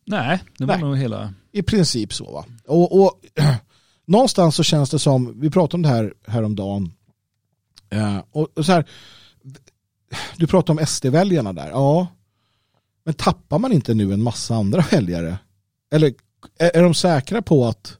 [0.06, 0.84] Nej, det var Nej.
[0.84, 1.34] nog hela...
[1.52, 2.46] I princip så va.
[2.68, 3.22] Och, och
[4.06, 6.94] någonstans så känns det som, vi pratade om det här häromdagen.
[7.90, 8.86] Eh, och, och så här,
[10.38, 11.70] du pratade om SD-väljarna där.
[11.70, 12.08] Ja.
[13.08, 15.38] Men tappar man inte nu en massa andra väljare?
[15.92, 16.14] Eller
[16.60, 17.98] är, de säkra på att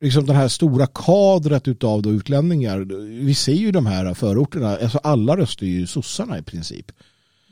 [0.00, 2.78] liksom den här stora kadret utav då utlänningar,
[3.24, 6.92] vi ser ju de här förorterna, alltså alla röstar ju sossarna i princip.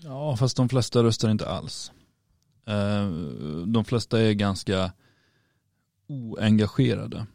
[0.04, 1.92] Ja, fast de flesta röstar inte alls.
[2.66, 3.08] Eh,
[3.66, 4.92] De flesta är ganska
[6.08, 7.26] oengagerade.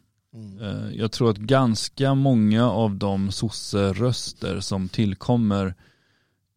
[0.60, 5.74] Eh, Jag tror att ganska många av de sosse-röster som tillkommer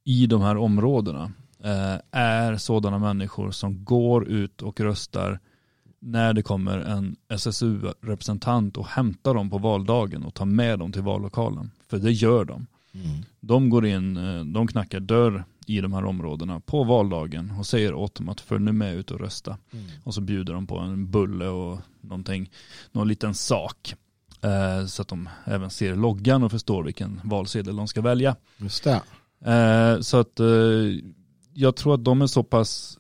[0.04, 1.32] i de här områdena
[2.12, 5.40] är sådana människor som går ut och röstar
[6.00, 11.02] när det kommer en SSU-representant och hämtar dem på valdagen och tar med dem till
[11.02, 11.72] vallokalen.
[11.90, 12.68] För det gör de.
[12.94, 13.24] Mm.
[13.40, 17.94] De går in, eh, de knackar dörr i de här områdena på valdagen och säger
[17.94, 19.58] åt dem att följ nu med ut och rösta.
[19.72, 19.86] Mm.
[20.04, 22.52] Och så bjuder de på en bulle och någonting,
[22.92, 23.96] någon liten sak.
[24.42, 28.36] Eh, så att de även ser loggan och förstår vilken valsedel de ska välja.
[28.58, 29.02] Just det.
[29.52, 30.46] Eh, så att eh,
[31.60, 32.98] jag tror att de är så pass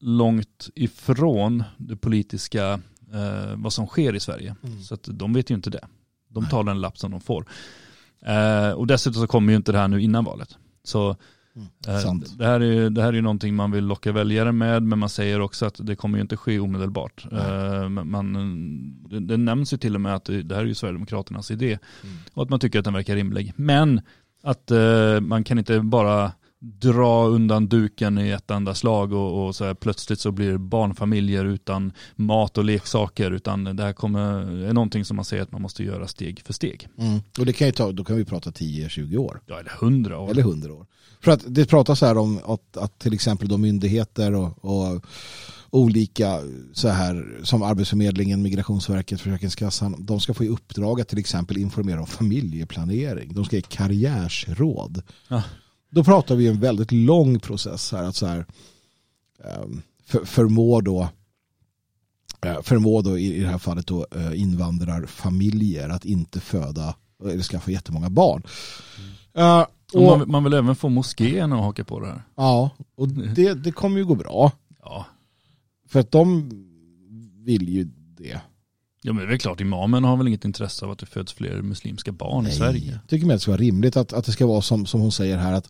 [0.00, 2.72] långt ifrån det politiska,
[3.12, 4.56] eh, vad som sker i Sverige.
[4.62, 4.80] Mm.
[4.82, 5.86] Så att de vet ju inte det.
[6.28, 6.50] De Nej.
[6.50, 7.46] tar den lapp som de får.
[8.26, 10.56] Eh, och dessutom så kommer ju inte det här nu innan valet.
[10.84, 11.16] Så
[11.56, 11.68] Mm.
[11.88, 12.38] eh, Sant.
[12.38, 15.08] det, här är, det här är ju någonting man vill locka väljare med, men man
[15.08, 17.26] säger också att det kommer ju inte ske omedelbart.
[17.32, 18.32] Eh, men man,
[19.10, 21.78] det, det nämns ju till och med att det, det här är ju Sverigedemokraternas idé
[22.02, 22.16] Mm.
[22.34, 23.52] och att man tycker att den verkar rimlig.
[23.56, 24.00] Men
[24.42, 29.56] att eh, man kan inte bara dra undan duken i ett enda slag och, och
[29.56, 34.20] så här, plötsligt så blir det barnfamiljer utan mat och leksaker utan det här kommer,
[34.66, 36.88] är någonting som man säger att man måste göra steg för steg.
[36.98, 37.20] Mm.
[37.38, 39.40] Och det kan ju ta, då kan vi prata 10-20 år.
[39.46, 40.30] Ja, eller hundra år.
[40.30, 40.86] Eller 100 år.
[41.20, 45.04] För att det pratas här om att, att till exempel de myndigheter och, och
[45.70, 46.40] olika
[46.72, 52.00] så här som Arbetsförmedlingen, Migrationsverket, Försäkringskassan, de ska få i uppdrag att till exempel informera
[52.00, 53.34] om familjeplanering.
[53.34, 55.02] De ska ge karriärsråd.
[55.28, 55.42] Ja.
[55.90, 58.46] Då pratar vi en väldigt lång process här att så här
[59.44, 61.08] ehm, för, förmå då
[62.46, 67.42] eh, förmå då i i det här fallet då eh, invandrarfamiljer att inte föda eller
[67.42, 68.42] skaffa jättemånga barn.
[69.34, 72.22] Eh, Och och, man, man vill även få moskéerna att haka på det här.
[72.36, 74.52] ja, och det, det kommer ju gå bra.
[74.82, 75.06] Ja,
[75.88, 76.50] För att de
[77.44, 77.84] vill ju
[78.18, 78.40] det.
[79.02, 81.32] Ja men det är väl klart, imamen har väl inget intresse av att det föds
[81.32, 82.92] fler muslimska barn i Sverige.
[82.92, 85.12] Jag tycker att det ska vara rimligt att, att det ska vara som, som hon
[85.12, 85.68] säger här att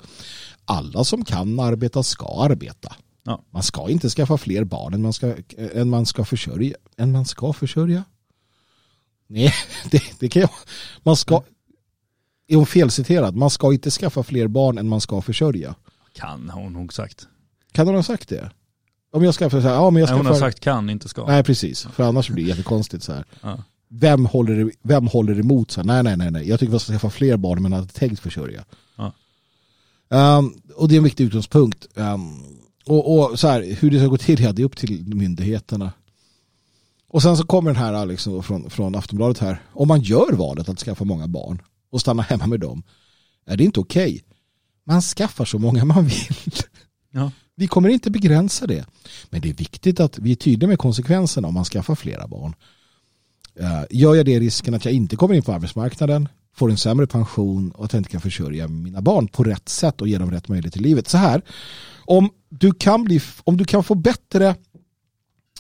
[0.65, 2.97] alla som kan arbeta ska arbeta.
[3.23, 3.45] Ja.
[3.51, 6.77] Man ska inte skaffa fler barn än man ska, än man ska försörja.
[6.97, 8.05] Än man ska försörja?
[9.27, 9.53] Nej,
[9.91, 10.51] det, det kan jag.
[11.03, 11.43] Man ska,
[12.49, 13.37] är hon felciterad?
[13.37, 15.75] Man ska inte skaffa fler barn än man ska försörja.
[16.13, 17.29] Kan hon nog sagt.
[17.73, 18.51] Kan hon ha sagt det?
[19.13, 20.17] Om jag så här, ja men jag Nej, skaffar...
[20.17, 21.27] hon har sagt kan, inte ska.
[21.27, 23.25] Nej precis, för annars blir det jättekonstigt så här.
[23.43, 23.59] Ja.
[23.89, 25.71] Vem håller, vem håller emot?
[25.71, 27.87] Så här, nej, nej, nej, nej, jag tycker man ska skaffa fler barn men hade
[27.87, 28.65] tänkt försörja.
[28.97, 29.13] Ja.
[30.39, 31.87] Um, och det är en viktig utgångspunkt.
[31.95, 32.43] Um,
[32.87, 35.93] och, och så här, hur det ska gå till, ja, det är upp till myndigheterna.
[37.09, 39.63] Och sen så kommer den här liksom, från, från Aftonbladet här.
[39.73, 42.83] Om man gör valet att skaffa många barn och stanna hemma med dem,
[43.47, 44.13] är det inte okej.
[44.15, 44.21] Okay.
[44.85, 46.37] Man skaffar så många man vill.
[47.11, 47.31] Ja.
[47.61, 48.87] Vi kommer inte begränsa det.
[49.31, 52.55] Men det är viktigt att vi är tydliga med konsekvenserna om man skaffar flera barn.
[53.55, 57.07] Eh, gör jag det risken att jag inte kommer in på arbetsmarknaden, får en sämre
[57.07, 60.31] pension och att jag inte kan försörja mina barn på rätt sätt och ge dem
[60.31, 61.09] rätt möjlighet i livet.
[61.09, 61.43] Så här,
[62.05, 64.55] om du kan, bli, om du kan få bättre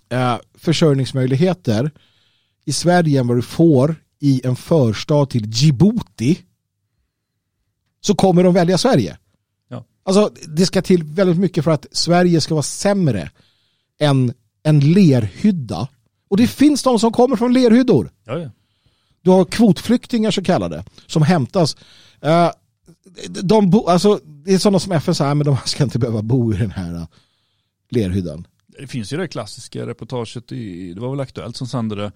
[0.09, 1.91] eh, försörjningsmöjligheter
[2.65, 6.39] i Sverige än vad du får i en förstad till Djibouti
[8.01, 9.19] så kommer de välja Sverige.
[10.11, 13.31] Alltså det ska till väldigt mycket för att Sverige ska vara sämre
[14.01, 14.33] än
[14.63, 15.89] en lerhydda.
[16.29, 18.11] Och det finns de som kommer från lerhyddor.
[18.25, 18.51] Ja, ja.
[19.23, 21.77] Du har kvotflyktingar så kallade som hämtas.
[22.25, 22.51] Uh,
[23.43, 26.55] de bo, alltså, det är sådana som FN säger, men de ska inte behöva bo
[26.55, 27.07] i den här uh,
[27.91, 28.47] lerhyddan.
[28.67, 32.13] Det finns ju det klassiska reportaget, i, det var väl Aktuellt som sände det,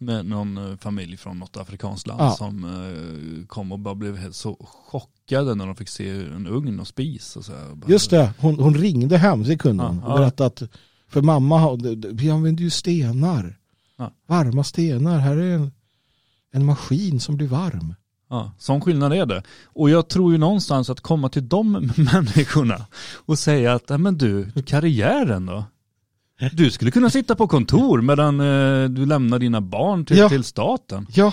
[0.00, 2.30] med någon eh, familj från något afrikanskt land Ja.
[2.30, 4.56] som eh, kom och bara blev helt så
[4.90, 7.36] chockade när de fick se en ugn och spis.
[7.36, 7.76] Och så här.
[7.86, 10.62] Just det, hon, hon ringde hem, det kunde hon, Ja, berättade att
[11.08, 11.76] för mamma,
[12.12, 13.58] vi använder ju stenar.
[13.96, 14.12] Ja.
[14.26, 15.72] Varma stenar, här är en,
[16.52, 17.94] en maskin som blir varm.
[18.30, 19.42] Ja, sån skillnad är det.
[19.64, 22.86] Och jag tror ju någonstans att komma till de människorna
[23.26, 25.64] och säga att, "Nej, men du, karriären då?
[26.52, 30.28] Du skulle kunna sitta på kontor medan eh, du lämnar dina barn till, Ja.
[30.28, 31.06] till staten.
[31.14, 31.32] Ja,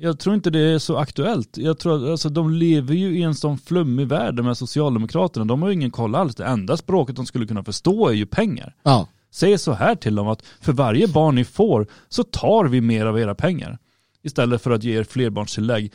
[0.00, 1.56] Jag tror inte det är så aktuellt.
[1.58, 5.44] Jag tror att alltså, de lever ju i en sån flummig värld med Socialdemokraterna.
[5.44, 6.34] De har ju ingen koll alls.
[6.34, 8.74] Det enda språket de skulle kunna förstå är ju pengar.
[8.82, 12.80] ja, Säg så här till dem att för varje barn ni får så tar vi
[12.80, 13.78] mer av era pengar.
[14.22, 15.92] Istället för att ge er flerbarnstillägg.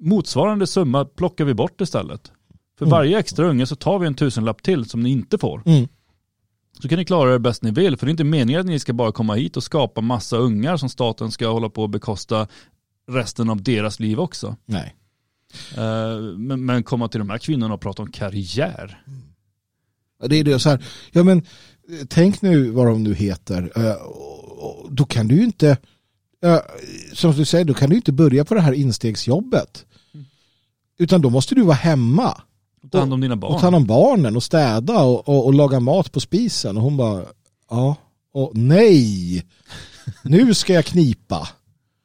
[0.00, 2.32] Motsvarande summa plockar vi bort istället.
[2.78, 2.90] För Mm.
[2.90, 5.62] varje extra unge så tar vi en tusenlapp till som ni inte får.
[5.66, 5.88] Mm.
[6.82, 7.96] Så kan ni klara det bäst ni vill.
[7.96, 10.76] För det är inte meningen att ni ska bara komma hit och skapa massa ungar
[10.76, 12.46] som staten ska hålla på och bekosta
[13.08, 14.56] resten av deras liv också.
[14.66, 14.96] nej.
[15.76, 19.02] Eh, Men, men komma till de här kvinnorna och prata om karriär.
[20.26, 23.78] Det är det så här, ja men eh, tänk nu vad de nu heter.
[24.06, 25.70] och- och Då kan du ju inte,
[26.44, 26.58] eh,
[27.12, 29.86] som du säger, då kan du inte börja på det här instegsjobbet.
[30.98, 32.42] Utan då måste du vara hemma
[32.90, 33.52] Ta hand om dina barn.
[33.54, 36.76] och ta hand om barnen och städa och, och, och laga mat på spisen.
[36.76, 37.22] Och hon bara,
[37.70, 37.96] ja,
[38.34, 39.46] och nej,
[40.22, 41.48] nu ska jag knipa.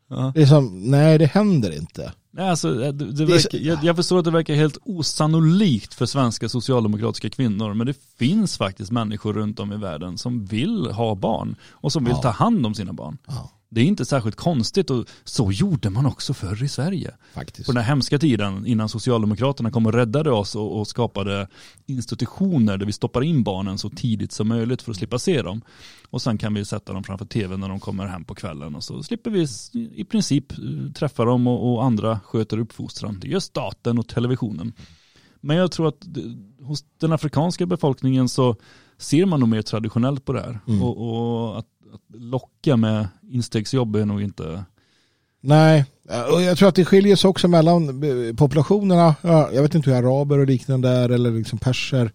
[0.10, 0.32] Ja.
[0.36, 2.14] Det är som, nej det händer inte.
[2.32, 6.06] Nej, alltså, det, det Det verkar, jag, jag förstår att det verkar helt osannolikt för
[6.06, 11.16] svenska socialdemokratiska kvinnor, men det finns faktiskt människor runt om i världen som vill ha
[11.16, 12.22] barn och som vill Ja.
[12.22, 13.18] ta hand om sina barn.
[13.28, 17.16] Ja, Det är inte särskilt konstigt och så gjorde man också förr i Sverige.
[17.34, 17.66] faktiskt.
[17.66, 21.48] På den här hemska tiden innan Socialdemokraterna kom och räddade oss och, och skapade
[21.86, 25.62] institutioner där vi stoppar in barnen så tidigt som möjligt för att slippa se dem.
[26.10, 28.84] Och sen kan vi sätta dem framför tv när de kommer hem på kvällen och
[28.84, 29.48] så slipper vi
[29.96, 33.20] i princip eh, träffa dem och, och andra sköter uppfostran.
[33.20, 34.74] Det gör staten och televisionen.
[35.42, 38.56] Men jag tror att det, hos den afrikanska befolkningen så
[38.98, 40.60] ser man nog mer traditionellt på det här.
[40.68, 40.82] Mm.
[40.82, 44.66] Och, och att, att locka med instegsjobb är nog inte
[45.48, 45.86] Nej,
[46.34, 49.16] och jag tror att det skiljer sig också mellan eh, populationerna.
[49.22, 52.12] Jag vet inte hur araber och liknande är eller liksom perser.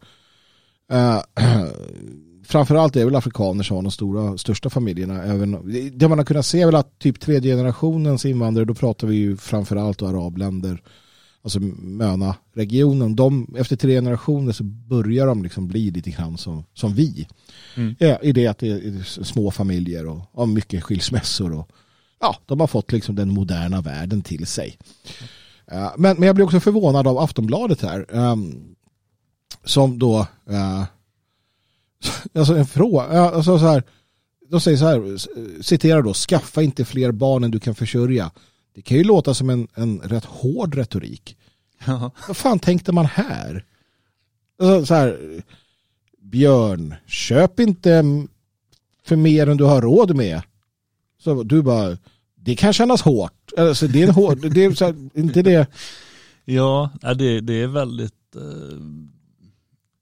[0.92, 1.18] Eh,
[2.46, 5.22] framförallt är det väl afrikaner som har de stora, största familjerna.
[5.22, 9.06] Även, det man har kunnat se är väl att typ tredje generationens invandrare, då pratar
[9.06, 10.82] vi ju framförallt om arabländer,
[11.42, 13.16] alltså Möna-regionen.
[13.16, 17.28] De, efter tre generationer så börjar de liksom bli lite grann som, som vi.
[17.74, 17.96] Mm.
[17.98, 21.70] Ja, I det att det är små familjer och, och mycket skilsmässor och
[22.20, 24.78] ja, de har fått liksom den moderna världen till sig.
[25.72, 28.06] Eh, men, men jag blir också förvånad av Aftonbladet här.
[28.12, 28.74] ehm,
[29.64, 30.84] som då, eh,
[32.34, 33.82] alltså en fråga, ja, alltså så här,
[34.50, 35.16] de säger så här,
[35.62, 38.30] citerar då, skaffa inte fler barn än du kan försörja.
[38.74, 41.36] Det kan ju låta som en, en rätt hård retorik.
[42.28, 43.64] Vad fan tänkte man här?
[44.58, 45.42] Alltså, så här?
[46.18, 48.04] Björn, köp inte
[49.04, 50.42] för mer än du har råd med.
[51.18, 51.98] Så du bara,
[52.34, 53.52] det kan kännas hårt.
[53.56, 55.66] Alltså, det är en hård, det är så här, inte det.
[56.44, 58.80] Ja, det, det är väldigt eh,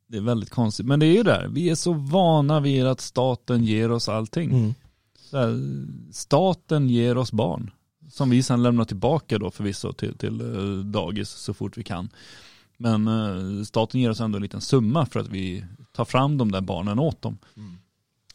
[0.08, 0.86] det är väldigt konstigt.
[0.86, 4.50] Men det är ju där, vi är så vana vid att staten ger oss allting.
[4.50, 4.74] Mm.
[5.32, 5.60] Här,
[6.12, 7.70] staten ger oss barn.
[8.10, 12.08] Som vi sedan lämnar tillbaka då förvisso till, till eh, dagis så fort vi kan.
[12.76, 16.52] Men eh, staten ger oss ändå en liten summa för att vi tar fram de
[16.52, 17.38] där barnen åt dem.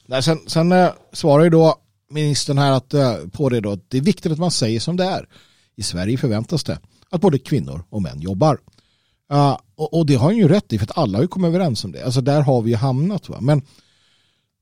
[0.06, 1.76] Nej, sen sen eh, svarar ju då
[2.10, 2.94] ministern här att,
[3.32, 5.28] på det då att det är viktigt att man säger som det är.
[5.76, 8.60] I Sverige förväntas det att både kvinnor och män jobbar.
[9.34, 11.48] Uh, och, och det har han ju rätt i för att alla har ju kommit
[11.48, 12.04] överens om det.
[12.06, 13.30] Alltså där har vi ju hamnat.
[13.30, 13.38] Va?
[13.42, 13.62] Men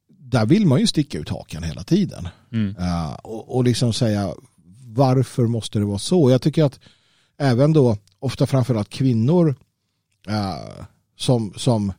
[0.08, 2.28] där vill man ju sticka ut hakan hela tiden.
[2.52, 2.76] Mm.
[2.78, 4.34] Uh, och, och liksom säga
[4.94, 6.32] varför måste det vara så?
[6.32, 6.80] Jag tycker att
[7.40, 9.56] även då ofta framförallt kvinnor
[10.30, 10.86] uh,
[11.18, 11.94] som, som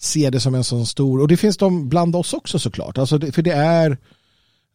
[0.00, 3.18] ser det som en sån stor, och det finns de bland oss också såklart, alltså
[3.18, 3.90] det, för det är,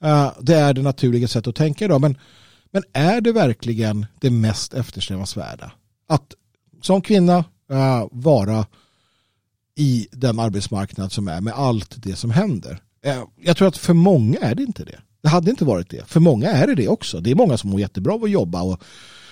[0.05, 2.18] uh, det är det naturliga sättet att tänka idag, men,
[2.72, 5.72] men är det verkligen det mest eftersträvansvärda?
[6.07, 6.34] Att
[6.82, 7.38] som kvinna
[7.72, 8.65] uh, vara
[9.76, 12.82] i den arbetsmarknad som är med allt det som händer.
[13.41, 14.99] Jag tror att för många är det inte det.
[15.28, 16.05] Det hade inte varit det.
[16.07, 17.19] För många är det det också.
[17.19, 18.82] Det är många som mår jättebra av att jobba och,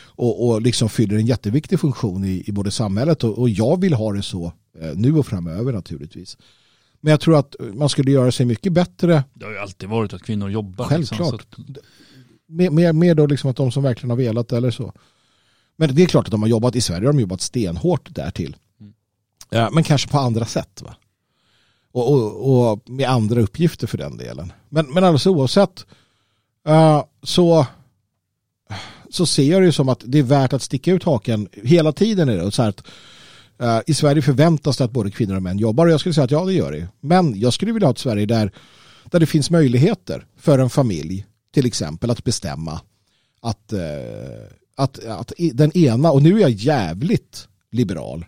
[0.05, 3.93] och, och liksom fyller en jätteviktig funktion i, i både samhället och, och jag vill
[3.93, 4.45] ha det så
[4.81, 6.37] eh, nu och framöver naturligtvis.
[7.01, 9.23] Men jag tror att man skulle göra sig mycket bättre.
[9.33, 10.85] Det har ju alltid varit att kvinnor jobbar.
[10.85, 11.31] Självklart.
[11.33, 11.81] Liksom, så
[12.47, 14.93] Med, med, med då liksom att de som verkligen har velat eller så.
[15.75, 18.55] Men det är klart att de har jobbat i Sverige har de jobbat stenhårt därtill.
[18.79, 18.93] Mm.
[19.49, 20.81] Ja, men kanske på andra sätt.
[20.81, 20.95] Va?
[21.95, 24.53] Och, och, och med andra uppgifter för den delen.
[24.69, 25.85] Men, men alldeles oavsett
[26.67, 27.65] uh, så,
[29.09, 32.29] så ser jag det som att det är värt att sticka ut haken hela tiden.
[32.29, 32.83] Är det, så här att,
[33.61, 36.25] uh, I Sverige förväntas det att både kvinnor och män jobbar och jag skulle säga
[36.25, 36.87] att ja det gör det.
[36.99, 38.51] Men jag skulle vilja ha ett Sverige där,
[39.05, 42.81] där det finns möjligheter för en familj till exempel att bestämma
[43.41, 43.79] att, uh,
[44.75, 48.25] att, att den ena, och nu är jag jävligt liberal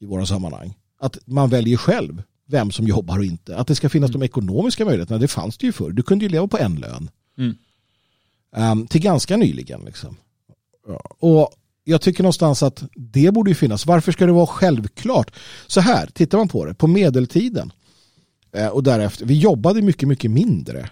[0.00, 3.56] i våra sammanhang, att man väljer själv vem som jobbar och inte.
[3.56, 5.90] Att det ska finnas de ekonomiska möjligheterna, det fanns det ju förr.
[5.90, 7.10] Du kunde ju leva på en lön.
[7.38, 7.56] Mm.
[8.56, 9.80] Um, till ganska nyligen.
[9.84, 10.16] Liksom.
[10.88, 11.00] Ja.
[11.18, 13.86] Och jag tycker någonstans att det borde ju finnas.
[13.86, 15.34] Varför ska det vara självklart?
[15.66, 17.72] Så här, tittar man på det, på medeltiden
[18.52, 20.90] eh, och därefter, vi jobbade mycket, mycket mindre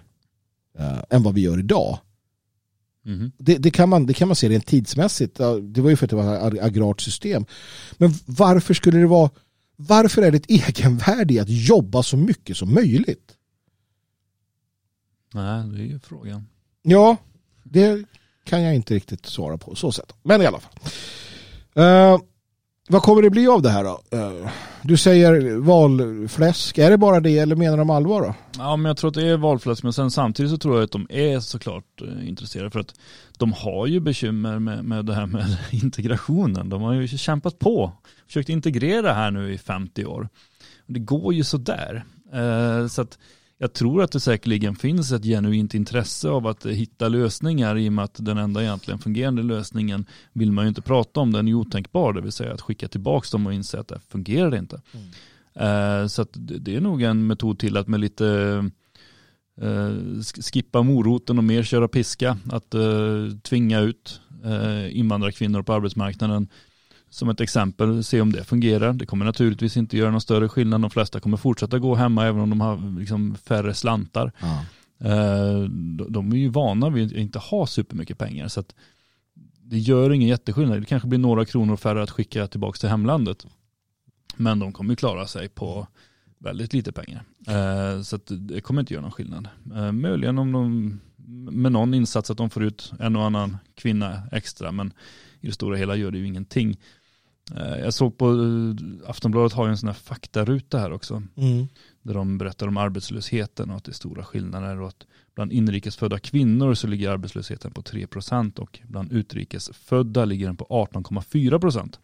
[0.79, 1.99] eh, än vad vi gör idag.
[3.05, 3.33] Mhm.
[3.39, 5.37] Det, det, kan man, det kan man se rent tidsmässigt.
[5.63, 7.45] Det var ju för att det var ett agrart system.
[7.97, 9.31] Men varför skulle det vara
[9.77, 13.37] varför är det ett egenvärde i att jobba så mycket som möjligt?
[15.33, 16.47] Nej, det är ju frågan.
[16.83, 17.17] Ja,
[17.63, 18.05] det
[18.45, 20.13] kan jag inte riktigt svara på så sätt.
[20.23, 20.73] Men i alla fall.
[21.75, 22.21] Eh,
[22.89, 24.03] vad kommer det bli av det här då?
[24.11, 24.51] Eh,
[24.87, 26.79] du säger valfläsk.
[26.79, 28.35] Är det bara det eller menar de allvar då?
[28.59, 30.91] Ja, men jag tror att det är valfläsk, men sen samtidigt så tror jag att
[30.91, 32.95] de är såklart eh, intresserade för att
[33.39, 36.69] de har ju bekymmer med, med det här med integrationen.
[36.69, 37.93] De har ju kämpat på,
[38.27, 40.29] försökt integrera här nu i 50 år.
[40.87, 42.05] Det går ju sådär.
[42.33, 43.19] Eh, så att
[43.59, 47.93] jag tror att det säkerligen finns ett genuint intresse av att hitta lösningar i och
[47.93, 51.55] med att den enda egentligen fungerande lösningen vill man ju inte prata om, den är
[51.55, 54.81] otänkbar, det vill säga att skicka tillbaka dem och inse att det fungerar inte.
[55.55, 58.27] Eh, Så att det är nog en metod till att med lite
[59.61, 59.91] eh,
[60.21, 62.81] sk- skippa moroten och mer köra piska, att eh,
[63.43, 64.21] tvinga ut
[64.91, 66.49] invandrarkvinnor på arbetsmarknaden.
[67.15, 68.93] Som ett exempel, se om det fungerar.
[68.93, 70.81] Det kommer naturligtvis inte göra någon större skillnad.
[70.81, 74.33] De flesta kommer fortsätta gå hemma även om de har liksom färre slantar.
[74.41, 74.65] Ja.
[75.09, 75.61] Eh,
[76.09, 78.49] de- är ju vana vid att inte ha supermycket pengar.
[78.49, 78.75] Så att
[79.63, 80.81] det gör ingen jätteskillnad.
[80.81, 83.47] Det kanske blir några kronor färre att skicka tillbaka till hemlandet.
[84.37, 85.87] Men de kommer klara sig på
[86.39, 87.23] väldigt lite pengar.
[87.49, 89.49] Eh, Så det kommer inte göra någon skillnad.
[89.75, 91.01] Eh, Möjligen om de
[91.51, 94.73] med någon insats att de får ut en och annan kvinna extra.
[94.73, 94.93] Men
[95.41, 96.77] i det stora hela gör det ju ingenting.
[97.57, 101.67] Eh, Jag såg på eh, Aftonbladet har ju en sån här faktaruta här också Mm.
[102.03, 106.19] där de berättar om arbetslösheten och att det är stora skillnader och att bland inrikesfödda
[106.19, 111.99] kvinnor så ligger arbetslösheten på 3% och bland utrikesfödda ligger den på 18,4%.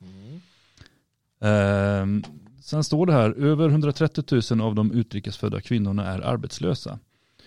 [1.41, 2.23] Ehm,
[2.63, 6.99] sen står det här, över 130 000 av de utrikesfödda kvinnorna är arbetslösa.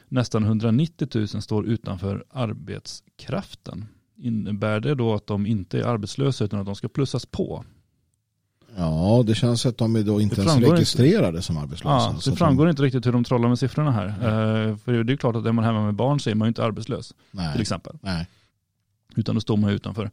[0.08, 3.86] Nästan 190 000 står utanför arbetskraften.
[4.18, 7.66] Innebär det då att de inte är arbetslösa utan att de ska plussas på?
[8.78, 10.76] Ja, det känns att de är då inte ens framgår inte.
[10.76, 11.90] registrerade som arbetslösa.
[11.96, 14.08] Ja, Så det framgår inte riktigt hur de trollar med siffrorna här.
[14.08, 16.48] Eh, för det är klart att är man hemma med barn så är man ju
[16.48, 17.98] inte arbetslös De, nej, till exempel.
[18.02, 18.28] nej.
[19.16, 20.12] Utan då står man ju utanför.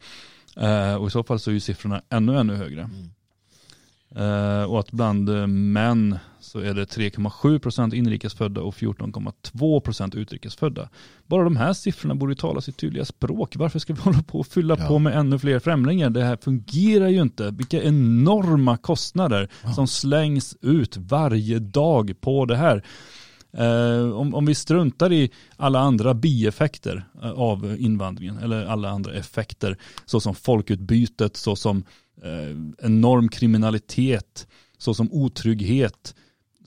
[0.56, 2.80] Eh, och i så fall så är ju siffrorna ännu, ännu högre.
[2.80, 2.88] Eh,
[4.68, 10.88] och att bland eh, män så är det 3,7% inrikesfödda och 14,2% utrikesfödda.
[11.26, 13.56] Bara de här siffrorna borde tala sitt tydliga språk.
[13.56, 14.86] Varför ska vi hålla på och fylla Ja.
[14.88, 16.10] på med ännu fler främlingar?
[16.10, 17.50] Det här fungerar ju inte.
[17.50, 19.72] Vilka enorma kostnader Ja.
[19.72, 22.82] som slängs ut varje dag på det här.
[23.52, 29.12] Eh, om, om vi struntar i alla andra bieffekter eh, av invandringen eller alla andra
[29.12, 31.84] effekter såsom folkutbytet, såsom
[32.22, 34.46] eh, enorm kriminalitet,
[34.78, 36.14] såsom otrygghet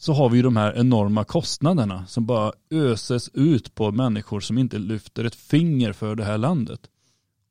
[0.03, 4.57] så har vi ju de här enorma kostnaderna som bara öses ut på människor som
[4.57, 6.79] inte lyfter ett finger för det här landet.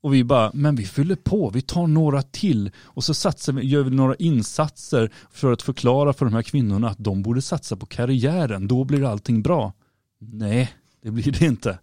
[0.03, 3.67] Och vi bara, men vi fyller på, vi tar några till och så satsar vi,
[3.67, 7.77] gör vi några insatser för att förklara för de här kvinnorna att de borde satsa
[7.77, 9.73] på karriären, då blir allting bra.
[10.19, 10.73] Nej,
[11.03, 11.79] det blir det inte.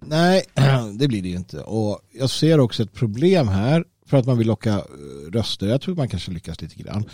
[0.00, 0.44] Nej,
[0.98, 1.60] det blir det ju inte.
[1.60, 5.66] Och jag ser också ett problem här för att man vill locka eh, röster.
[5.66, 7.04] Jag tror man kanske lyckas lite grann.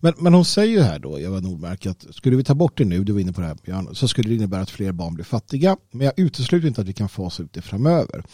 [0.00, 2.84] Men, men hon säger ju här då, Eva Nordmark, att skulle vi ta bort det
[2.84, 5.14] nu, du var inne på det här Björn, så skulle det innebära att fler barn
[5.14, 5.76] blir fattiga.
[5.90, 8.24] Men jag utesluter inte att vi kan fasa ut det framöver.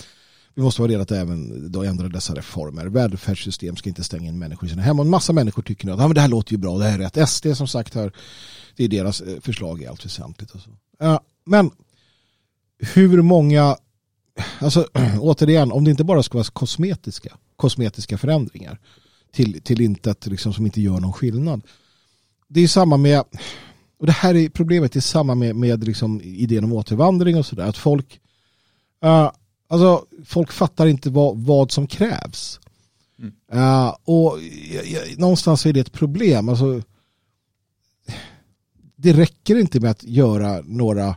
[0.54, 2.86] Vi måste vara redo att även då ändra dessa reformer.
[2.86, 4.98] Välfärdssystem ska inte stänga in människor i sina hem.
[4.98, 6.84] Och en massa människor tycker nu att ah, men det här låter ju bra, det
[6.84, 7.28] här är rätt.
[7.28, 8.12] SD som sagt här,
[8.76, 10.50] det är deras eh, förslag i allt väsentligt.
[10.50, 10.70] Och så.
[10.98, 11.70] Ja, men
[12.94, 13.76] hur många
[14.58, 14.86] alltså
[15.20, 18.78] återigen, om det inte bara ska vara kosmetiska, kosmetiska förändringar
[19.32, 21.62] till, till intet liksom, som inte gör någon skillnad.
[22.48, 23.24] Det är samma med,
[23.98, 27.46] och det här är problemet, det är samma med, med liksom idén om återvandring och
[27.46, 28.20] sådär, att folk,
[29.04, 29.30] uh,
[29.68, 32.60] alltså folk fattar inte vad, vad som krävs.
[33.18, 33.32] Mm.
[33.54, 34.38] Uh, och
[34.72, 36.82] ja, ja, någonstans är det ett problem, alltså
[38.96, 41.16] det räcker inte med att göra några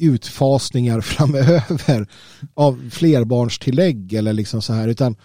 [0.00, 2.08] utfasningar framöver
[2.54, 5.16] av flerbarnstillägg eller liksom så här utan,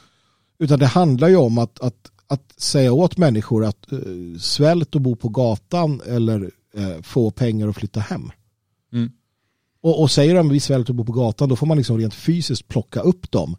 [0.59, 5.01] utan det handlar ju om att, att, att säga åt människor att uh, svält och
[5.01, 6.41] bo på gatan eller
[6.77, 8.31] uh, få pengar och flytta hem.
[8.93, 9.11] Mm.
[9.81, 12.13] Och, och säger de vi svälter och bor på gatan då får man liksom rent
[12.13, 13.55] fysiskt plocka upp dem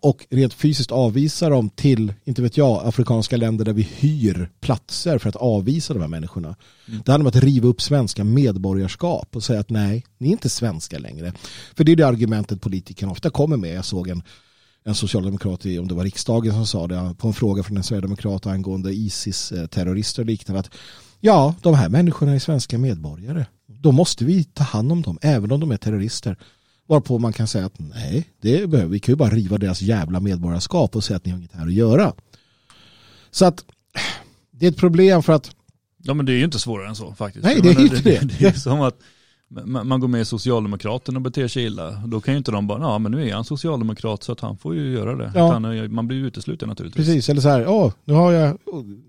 [0.00, 5.18] och rent fysiskt avvisa dem till, inte vet jag, afrikanska länder där vi hyr platser
[5.18, 6.56] för att avvisa de här människorna.
[6.88, 7.02] Mm.
[7.04, 10.48] Det handlar om att riva upp svenska medborgarskap och säga att nej, ni är inte
[10.48, 11.32] svenska längre.
[11.76, 13.74] För det är det argumentet politikerna ofta kommer med.
[13.74, 14.22] Jag såg en,
[14.84, 17.82] en socialdemokrat i, om det var riksdagen som sa det, på en fråga från en
[17.82, 20.60] sverigedemokrat angående ISIS-terrorister och liknande.
[20.60, 20.70] Att,
[21.20, 23.46] ja, de här människorna är svenska medborgare.
[23.66, 26.36] Då måste vi ta hand om dem, även om de är terrorister.
[26.88, 30.20] Varpå man kan säga att nej, det behöver vi kan ju bara riva deras jävla
[30.20, 32.12] medborgarskap och säga att ni har inget här att göra.
[33.30, 33.64] Så att
[34.50, 35.50] det är ett problem för att
[36.02, 37.44] Ja men det är ju inte svårare än så faktiskt.
[37.44, 38.38] Nej, det är menar, inte det.
[38.38, 39.00] Det är som att
[39.66, 41.90] man går med i Socialdemokraterna och beter sig illa.
[42.06, 44.56] Då kan ju inte de bara, ja men nu är han socialdemokrat så att han
[44.56, 45.32] får ju göra det.
[45.34, 45.74] Ja.
[45.74, 47.06] Eh, man blir ju utesluten naturligtvis.
[47.06, 48.58] Precis, eller så här, ja, nu har jag,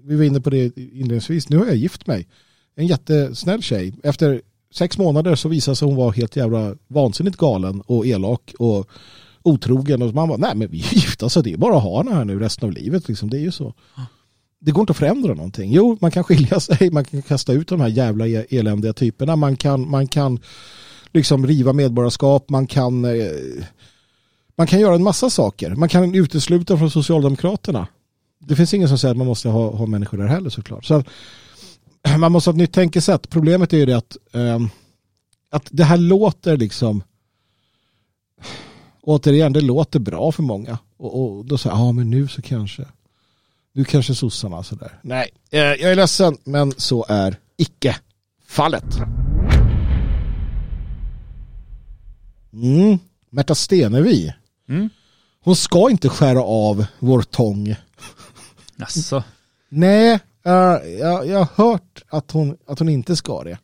[0.04, 2.28] vi var inne på det inledningsvis, nu har jag gift mig.
[2.76, 3.94] En jättesnäll tjej.
[4.04, 4.42] Efter
[4.74, 8.90] sex månader så visade sig hon vara helt jävla vansinnigt galen och elak och
[9.44, 10.02] otrogen.
[10.02, 12.16] Och man bara, nej men vi är gifta så det är bara att ha henne
[12.16, 13.08] här nu resten av livet.
[13.08, 13.30] Liksom.
[13.30, 13.74] Det är ju så.
[14.62, 15.72] Det går inte att förändra någonting.
[15.72, 19.36] Jo, man kan skilja sig, man kan kasta ut de här jävla e- eländiga typerna,
[19.36, 20.40] man kan, man kan
[21.14, 23.32] liksom riva medborgarskap, man kan eh,
[24.60, 25.76] man kan göra en massa saker.
[25.76, 27.88] Man kan utesluta från Socialdemokraterna.
[28.40, 30.86] Det finns ingen som säger att man måste ha, ha människor där heller såklart.
[30.86, 31.04] Så
[32.18, 33.30] man måste ha ett nytt tänkesätt.
[33.30, 34.60] Problemet är ju det att, eh,
[35.50, 37.04] att det här låter liksom
[39.02, 40.78] återigen, det låter bra för många.
[40.98, 42.86] Och, och då säger jag, ja men nu så kanske
[43.74, 45.00] nu kanske sossarna sådär.
[45.02, 47.96] Nej, eh, jag är ledsen men så är icke
[48.48, 48.98] fallet.
[52.54, 53.00] Mm.
[53.30, 54.34] Märta Stenevi.
[54.70, 54.90] Mm.
[55.44, 57.76] Hon ska inte skära av vår tång.
[58.76, 59.24] Jaså?
[59.70, 63.58] Nej, Eh, jag, jag har hört att hon, att hon inte ska det.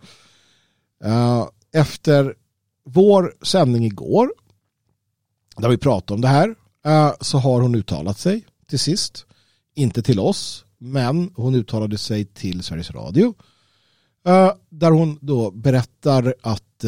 [1.03, 2.35] Eh, efter
[2.85, 4.33] vår sändning igår,
[5.57, 6.55] där vi pratade om det här,
[6.85, 9.25] eh, så har hon uttalat sig till sist.
[9.75, 13.35] Inte till oss, men hon uttalade sig till Sveriges Radio.
[14.69, 16.85] där hon då berättar att,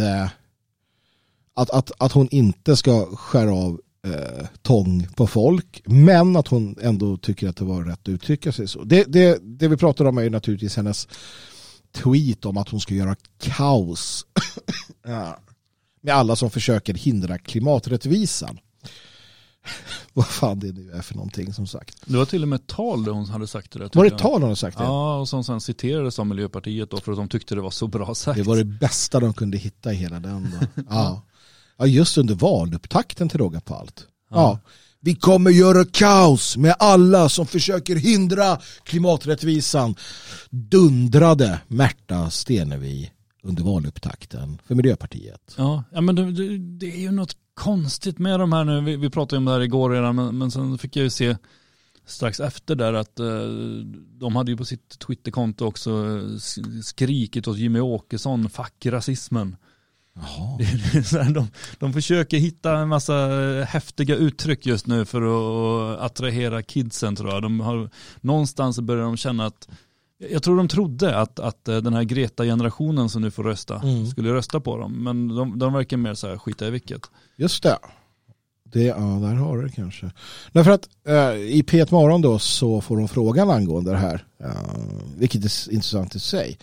[1.54, 3.82] att, att, att hon inte ska skära av
[4.14, 8.52] eh, tång på folk men att hon ändå tycker att det var rätt att uttrycka
[8.52, 8.84] sig så.
[8.84, 11.08] Det, det, det vi pratar om är ju naturligtvis hennes
[11.92, 14.26] tweet om att hon ska göra kaos
[15.08, 15.40] Ja.
[16.02, 18.60] med alla som försöker hindra klimaträttvisan.
[20.14, 22.02] Vad fan det nu är för någonting som sagt.
[22.06, 23.90] Det var till och med ett tal där hon hade sagt det där.
[23.94, 24.20] Var det jag.
[24.20, 24.84] tal hon har sagt det?
[24.84, 27.88] Ja, och som sen citerades av Miljöpartiet då för att de tyckte det var så
[27.88, 28.38] bra sagt.
[28.38, 30.58] Det var det bästa de kunde hitta i hela den.
[30.76, 30.84] Då.
[30.90, 31.22] Ja.
[31.78, 34.08] Ja, just under valupptakten till råga på allt.
[34.30, 34.38] Ja.
[34.38, 34.60] Ja.
[35.00, 39.96] Vi kommer göra kaos med alla som försöker hindra klimaträttvisan.
[40.50, 43.12] Dundrade Märta Stenevi
[43.44, 45.54] under valupptakten för Miljöpartiet.
[45.58, 48.82] Ja, ja men det, det, det är ju något konstigt med de här nu.
[48.82, 51.36] Vi, vi pratade om det här igår redan, men, men sen fick jag ju se
[52.06, 53.26] strax efter där att eh,
[54.20, 56.38] de hade ju på sitt Twitterkonto också eh,
[56.84, 59.56] skrikit åt Jimmy Åkesson, fuck rasismen.
[60.20, 60.58] Jaha.
[61.34, 61.48] de,
[61.80, 63.14] de försöker hitta en massa
[63.68, 67.42] häftiga uttryck just nu för att attrahera kidsen tror jag.
[67.42, 67.90] De har,
[68.22, 69.68] någonstans börjar de känna att
[70.20, 74.08] jag tror de trodde att, att eh, den här Greta-generationen som nu får rösta mm.
[74.08, 75.04] skulle rösta på dem.
[75.04, 77.02] Men de, de verkar mer så här skita i vilket.
[77.36, 77.78] Just det.
[78.64, 80.12] det ja, där har du det kanske.
[80.52, 84.26] Därför att eh, i P1 Morgon då så får de frågan angående det här.
[84.44, 84.52] Eh,
[85.18, 86.58] vilket är intressant i sig.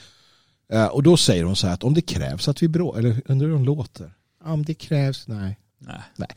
[0.73, 3.23] Eh, och då säger hon så här att om det krävs att vi bråkar, eller
[3.27, 4.11] undrar hur hon låter?
[4.45, 5.59] Om det krävs, nej.
[5.79, 6.01] Nej.
[6.17, 6.29] nej.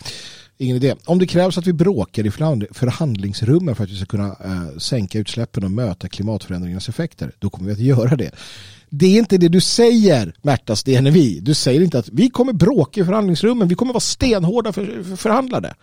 [0.58, 0.96] Ingen idé.
[1.06, 2.32] Om det krävs att vi bråkar i
[2.72, 7.68] förhandlingsrummen för att vi ska kunna äh, sänka utsläppen och möta klimatförändringarnas effekter, då kommer
[7.68, 8.32] vi att göra det.
[8.90, 11.40] Det är inte det du säger, Märta Stenevi.
[11.40, 15.16] Du säger inte att vi kommer bråka i förhandlingsrummen, vi kommer vara stenhårda för, för
[15.16, 15.74] förhandlare.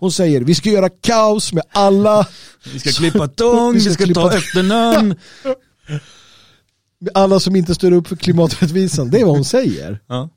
[0.00, 2.26] Hon säger vi ska göra kaos med alla.
[2.72, 4.20] Vi ska klippa tång, vi ska, vi ska klippa...
[4.20, 5.14] ta efternamn.
[7.14, 9.10] alla som inte står upp för klimaträttvisan.
[9.10, 10.00] Det är vad hon säger.
[10.06, 10.28] Ja.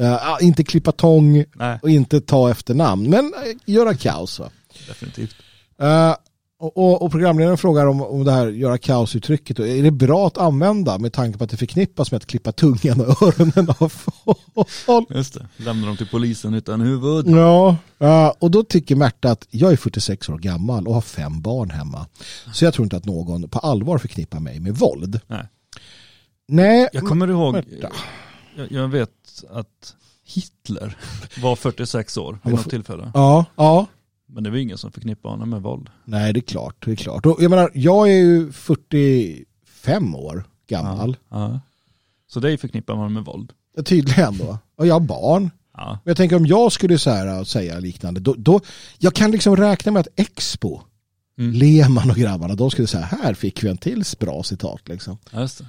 [0.00, 1.78] Uh, inte klippa tång Nej.
[1.82, 3.10] och inte ta efternamn.
[3.10, 3.32] Men uh,
[3.66, 4.38] göra kaos.
[4.38, 4.50] Va?
[4.88, 5.34] Definitivt.
[5.82, 6.14] Uh,
[6.60, 9.58] och, och, programledaren frågar om, om det här göra kaos-uttrycket.
[9.58, 13.00] Är det bra att använda med tanke på att det förknippas med att klippa tungan
[13.00, 15.10] och öronen av folk?
[15.10, 17.26] Just det, lämna dem till polisen utan huvud.
[17.98, 21.70] Ja, och då tycker Märta att jag är 46 år gammal och har fem barn
[21.70, 22.06] hemma.
[22.52, 25.20] Så jag tror inte att någon på allvar förknippar mig med våld.
[25.26, 25.48] Nej.
[26.48, 26.88] Nej.
[26.92, 27.56] Jag kommer ihåg,
[28.56, 30.96] jag, jag, vet att Hitler
[31.42, 33.10] var 46 år vid något tillfälle.
[33.14, 33.86] Ja, ja.
[34.26, 35.90] Men det var ingen som förknippade honom med våld.
[36.04, 36.84] Nej, det är klart.
[36.84, 37.26] Det är klart.
[37.26, 41.16] Och jag menar, jag är ju 45 år gammal.
[41.28, 41.60] Ja, ja.
[42.28, 43.52] Så dig förknippar man med våld?
[43.76, 44.58] Ja, tydligen då.
[44.76, 45.50] Och jag har barn.
[45.76, 45.98] Ja.
[46.04, 48.60] Jag tänker om jag skulle så här, säga liknande, då, då,
[48.98, 50.80] jag kan liksom räkna med att Expo,
[51.38, 51.52] mm.
[51.52, 54.88] Lehmann och grabbarna, de skulle säga här fick vi en till bra citat.
[54.88, 55.18] Liksom.
[55.32, 55.66] Just det.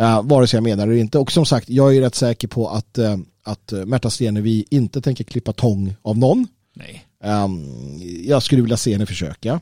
[0.00, 1.18] Uh, vare sig jag menar det eller inte.
[1.18, 5.24] Och som sagt, jag är rätt säker på att, uh, att Märta Stenevi inte tänker
[5.24, 6.46] klippa tång av någon.
[6.74, 7.06] Nej.
[7.24, 9.60] Um, jag skulle vilja se henne försöka.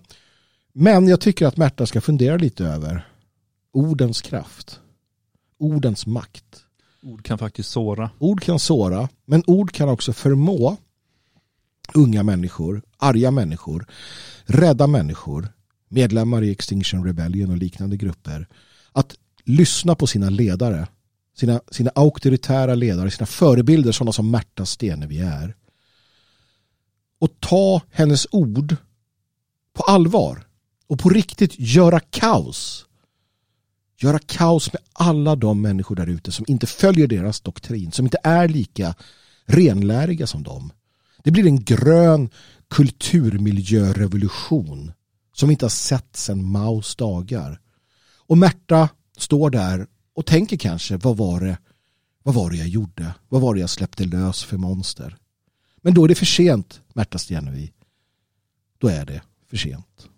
[0.73, 3.07] Men jag tycker att Märta ska fundera lite över
[3.73, 4.81] ordens kraft.
[5.59, 6.65] Ordens makt.
[7.03, 8.11] Ord kan faktiskt såra.
[8.19, 10.77] Ord kan såra, men ord kan också förmå
[11.95, 13.87] unga människor, arga människor,
[14.45, 15.49] rädda människor,
[15.89, 18.49] medlemmar i Extinction Rebellion och liknande grupper
[18.93, 19.15] att
[19.45, 20.89] lyssna på sina ledare,
[21.37, 25.57] sina, sina auktoritära ledare, sina förebilder, sådana som Märta Stenevi är.
[27.19, 28.77] Och ta hennes ord
[29.73, 30.47] på allvar
[30.87, 32.87] och på riktigt göra kaos.
[34.01, 38.19] Göra kaos med alla de människor där ute som inte följer deras doktrin, som inte
[38.23, 38.95] är lika
[39.47, 40.73] renläriga som dem.
[41.25, 42.31] Det blir en grön
[42.71, 44.93] kulturmiljörevolution
[45.33, 47.61] som vi inte har sett sedan Maos dagar.
[48.27, 48.89] Och Märta
[49.23, 51.59] står där och tänker kanske vad var det
[52.23, 53.15] vad var det jag gjorde?
[53.29, 55.17] Vad var det jag släppte lös för monster?
[55.83, 57.73] Men då är det för sent, Märta Stenevi.
[58.79, 60.09] Då är det för sent.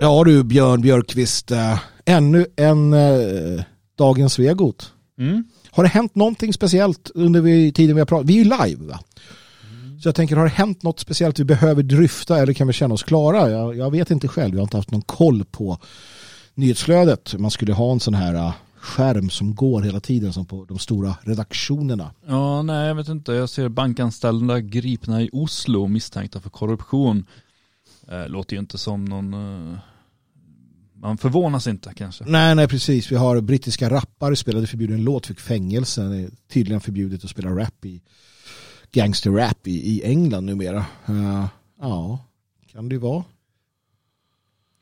[0.00, 3.64] Ja du Björn Björkqvist, äh, ännu en äh,
[3.98, 4.92] Dagens Svegot.
[5.18, 5.44] Mm.
[5.70, 8.26] Har det hänt någonting speciellt under tiden vi har pratat?
[8.26, 9.00] Vi är ju live va?
[10.00, 12.94] Så jag tänker, har det hänt något speciellt vi behöver dryfta eller kan vi känna
[12.94, 13.50] oss klara?
[13.50, 15.78] Jag, jag vet inte själv, jag har inte haft någon koll på
[16.54, 17.34] nyhetsflödet.
[17.38, 20.78] Man skulle ha en sån här äh, skärm som går hela tiden som på de
[20.78, 22.10] stora redaktionerna.
[22.26, 23.32] Ja, nej jag vet inte.
[23.32, 27.26] Jag ser bankanställda gripna i Oslo misstänkta för korruption.
[28.08, 29.78] Eh, låter ju inte som någon eh,
[30.94, 32.24] man förvånas inte kanske.
[32.26, 33.12] Nej, nej precis.
[33.12, 36.02] Vi har brittiska rappare spelade förbjuden låt, fick fängelse.
[36.02, 38.02] Det är tydligen förbjudet att spela rap i
[38.92, 40.84] gangsterrap i, i England numera.
[41.08, 41.46] Uh,
[41.80, 42.18] ja,
[42.72, 43.24] kan det ju vara.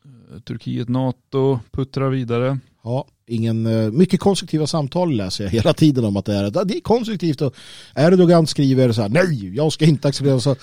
[0.05, 2.59] Eh, Turkiet, NATO puttrar vidare.
[2.85, 6.77] Ja, ingen, uh, mycket konstruktiva samtal läser jag hela tiden om att det är, det
[6.77, 7.41] är konstruktivt.
[7.41, 7.55] Och
[7.95, 10.41] Erdogan skriver så här, nej, jag ska inte acceptera.
[10.41, 10.57] Så,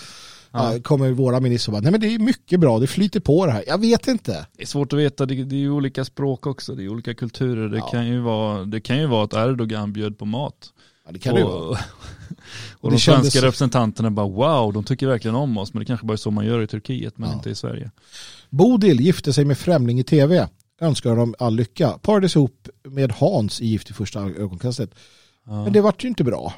[0.53, 0.79] ja.
[0.83, 3.63] kommer våra ministrar bara, nej men det är mycket bra, det flyter på det här.
[3.67, 4.45] Jag vet inte.
[4.57, 7.13] Det är svårt att veta, det, det är ju olika språk också, det är olika
[7.13, 7.69] kulturer.
[7.69, 7.87] Det, ja.
[7.87, 10.73] kan, ju vara, det kan ju vara att Erdogan bjöd på mat.
[11.05, 11.79] Ja, det kan och, det vara.
[12.73, 13.35] Och de svenska kändes...
[13.35, 15.73] representanterna bara wow, de tycker verkligen om oss.
[15.73, 17.35] Men det kanske bara är så man gör i Turkiet men ja.
[17.35, 17.91] inte i Sverige.
[18.49, 20.47] Bodil gifte sig med Främling i tv.
[20.81, 21.97] Önskar dem all lycka.
[22.01, 24.95] Parades ihop med Hans i Gift i första ögonkastet.
[25.45, 25.63] Ja.
[25.63, 26.53] Men det vart ju inte bra.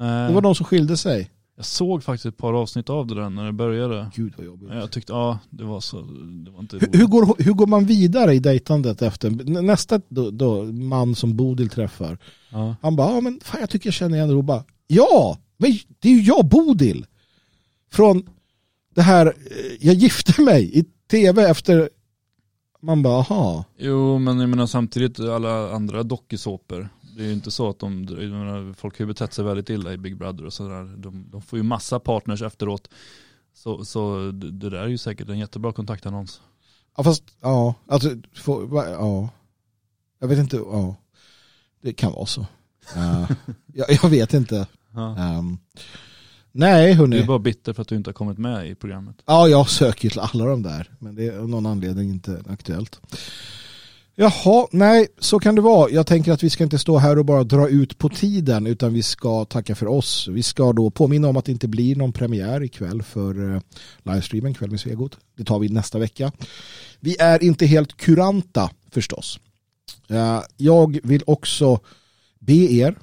[0.00, 0.26] Äh.
[0.26, 1.30] Det var de som skilde sig.
[1.60, 4.10] Jag såg faktiskt ett par avsnitt av det där när det började.
[4.14, 4.68] Gud vad jobbigt.
[4.72, 6.00] Jag tyckte, ja, det var så,
[6.44, 9.30] det var inte Hur, hur, går, hur går man vidare i dejtandet efter
[9.62, 12.18] nästa då, då, man som Bodil träffar?
[12.50, 12.76] Ja.
[12.82, 14.64] Han bara, ja men fan jag tycker jag känner igen Roba.
[14.92, 17.06] Ja, men det är ju jag Bodil.
[17.92, 18.28] Från
[18.94, 21.90] det här, eh, jag gifte mig i tv efter,
[22.80, 23.64] man bara, aha.
[23.78, 26.88] Jo, men jag menar samtidigt alla andra dokusåpor.
[27.16, 29.92] Det är ju inte så att de, menar, folk har ju betett sig väldigt illa
[29.92, 30.96] i Big Brother och sådär.
[30.96, 32.88] De, de får ju massa partners efteråt.
[33.54, 36.40] Så, så det, det där är ju säkert en jättebra kontaktannons.
[36.96, 38.08] Ja fast, ja, alltså,
[38.46, 39.28] va- ja.
[40.20, 40.96] Jag vet inte, ja.
[41.82, 42.40] Det kan vara så.
[42.96, 43.30] Uh,
[43.74, 44.66] jag, jag vet inte.
[44.94, 45.16] Ja.
[45.18, 45.58] Ehm,
[46.52, 47.18] nej Du hörni.
[47.18, 49.16] är bara bitter för att du inte har kommit med i programmet.
[49.26, 50.90] Ja, jag söker till alla de där.
[50.98, 53.00] Men det är av någon anledning inte aktuellt.
[54.14, 55.90] Jaha, nej, så kan det vara.
[55.90, 58.92] Jag tänker att vi ska inte stå här och bara dra ut på tiden utan
[58.94, 60.28] vi ska tacka för oss.
[60.28, 63.60] Vi ska då påminna om att det inte blir någon premiär ikväll för eh,
[64.02, 65.16] livestreamen Kväll med Svegot.
[65.36, 66.32] Det tar vi nästa vecka.
[67.00, 69.40] Vi är inte helt kuranta förstås.
[70.08, 71.80] Eh, Jag vill också
[72.38, 72.94] be er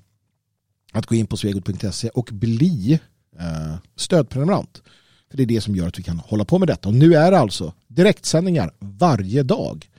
[0.91, 2.99] att gå in på svegot.se och bli
[3.39, 4.81] eh, stödprenumerant.
[5.29, 6.89] För det är det som gör att vi kan hålla på med detta.
[6.89, 9.89] Och nu är det alltså direktsändningar varje dag.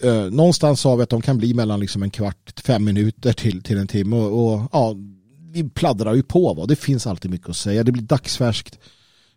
[0.00, 3.62] Eh, någonstans sa vi att de kan bli mellan liksom en kvart, fem minuter till,
[3.62, 4.16] till en timme.
[4.16, 4.94] Och, och ja,
[5.50, 6.54] vi pladdrar ju på.
[6.54, 6.66] Va?
[6.66, 7.84] Det finns alltid mycket att säga.
[7.84, 8.78] Det blir dagsfärskt.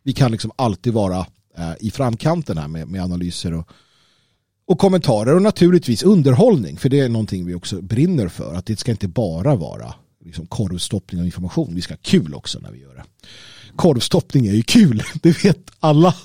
[0.04, 1.26] Vi kan liksom alltid vara
[1.58, 3.70] eh, i framkanten här med, med analyser och,
[4.68, 6.78] och kommentarer och naturligtvis underhållning.
[6.78, 8.54] För det är någonting vi också brinner för.
[8.54, 9.94] Att det ska inte bara vara
[10.26, 11.76] liksom korvstoppning och information.
[11.76, 13.04] Vi ska ha kul också när vi gör det.
[13.76, 15.04] Korvstoppning är ju kul.
[15.22, 16.16] Det vet alla.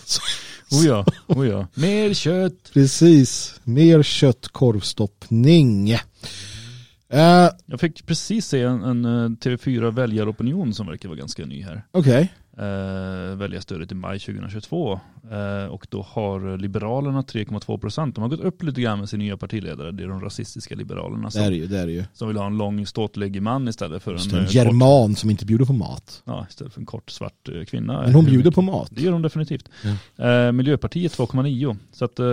[0.70, 1.66] Oh ja, oh ja.
[1.74, 2.70] Mer kött.
[2.72, 3.55] Precis.
[3.64, 5.90] Mer kött, korvstoppning.
[5.90, 11.62] Eh, Jag fick precis se en, en eh, TV4 väljaropinion som verkar vara ganska ny
[11.62, 11.86] här.
[11.90, 12.32] Okej.
[12.59, 15.00] Eh, väljarstödet i maj 2022.
[15.30, 18.14] Eh, och då har Liberalerna 3,2 procent.
[18.14, 19.90] De har gått upp lite grann med sin nya partiledare.
[19.92, 21.66] Det är de rasistiska Liberalerna Det är som, det ju.
[21.66, 22.05] Det är det ju.
[22.12, 25.16] som vill ha en lång ståtlig man istället för en, det, eh, en kort, german
[25.16, 26.22] som inte bjuder på mat.
[26.24, 28.00] ja, istället för en kort svart eh, kvinna.
[28.03, 28.88] Men hon bjuder på mat.
[28.90, 29.68] Det gör de definitivt.
[30.16, 31.76] Eh, Miljöpartiet 2,9.
[31.92, 32.26] Så att, eh,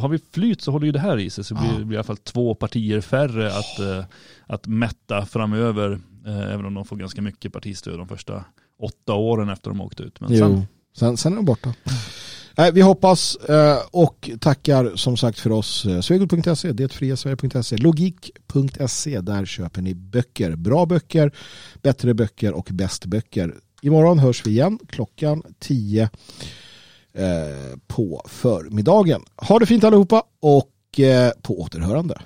[0.00, 1.44] har vi flyt så håller ju det här i sig.
[1.44, 1.84] Så det blir, Ja.
[1.84, 4.04] blir i alla fall två partier färre att, eh,
[4.46, 5.98] att mätta framöver.
[6.26, 8.44] Även om de får ganska mycket partistöd de första
[8.78, 10.20] åtta åren efter de åkt ut.
[10.20, 10.38] Men Jo.
[10.38, 10.66] sen,
[10.96, 11.74] Sen, sen är de borta.
[12.56, 15.86] Nej, vi hoppas eh, och tackar som sagt för oss.
[15.86, 19.20] Eh, Svegot.se, detfriasverige.se, logik.se.
[19.20, 20.56] Där köper ni böcker.
[20.56, 21.32] Bra böcker,
[21.82, 23.54] bättre böcker och bäst böcker.
[23.82, 26.08] Imorgon hörs vi igen klockan 10 eh,
[27.86, 29.22] på förmiddagen.
[29.36, 30.70] Ha det fint allihopa och
[31.42, 32.20] på återhörande.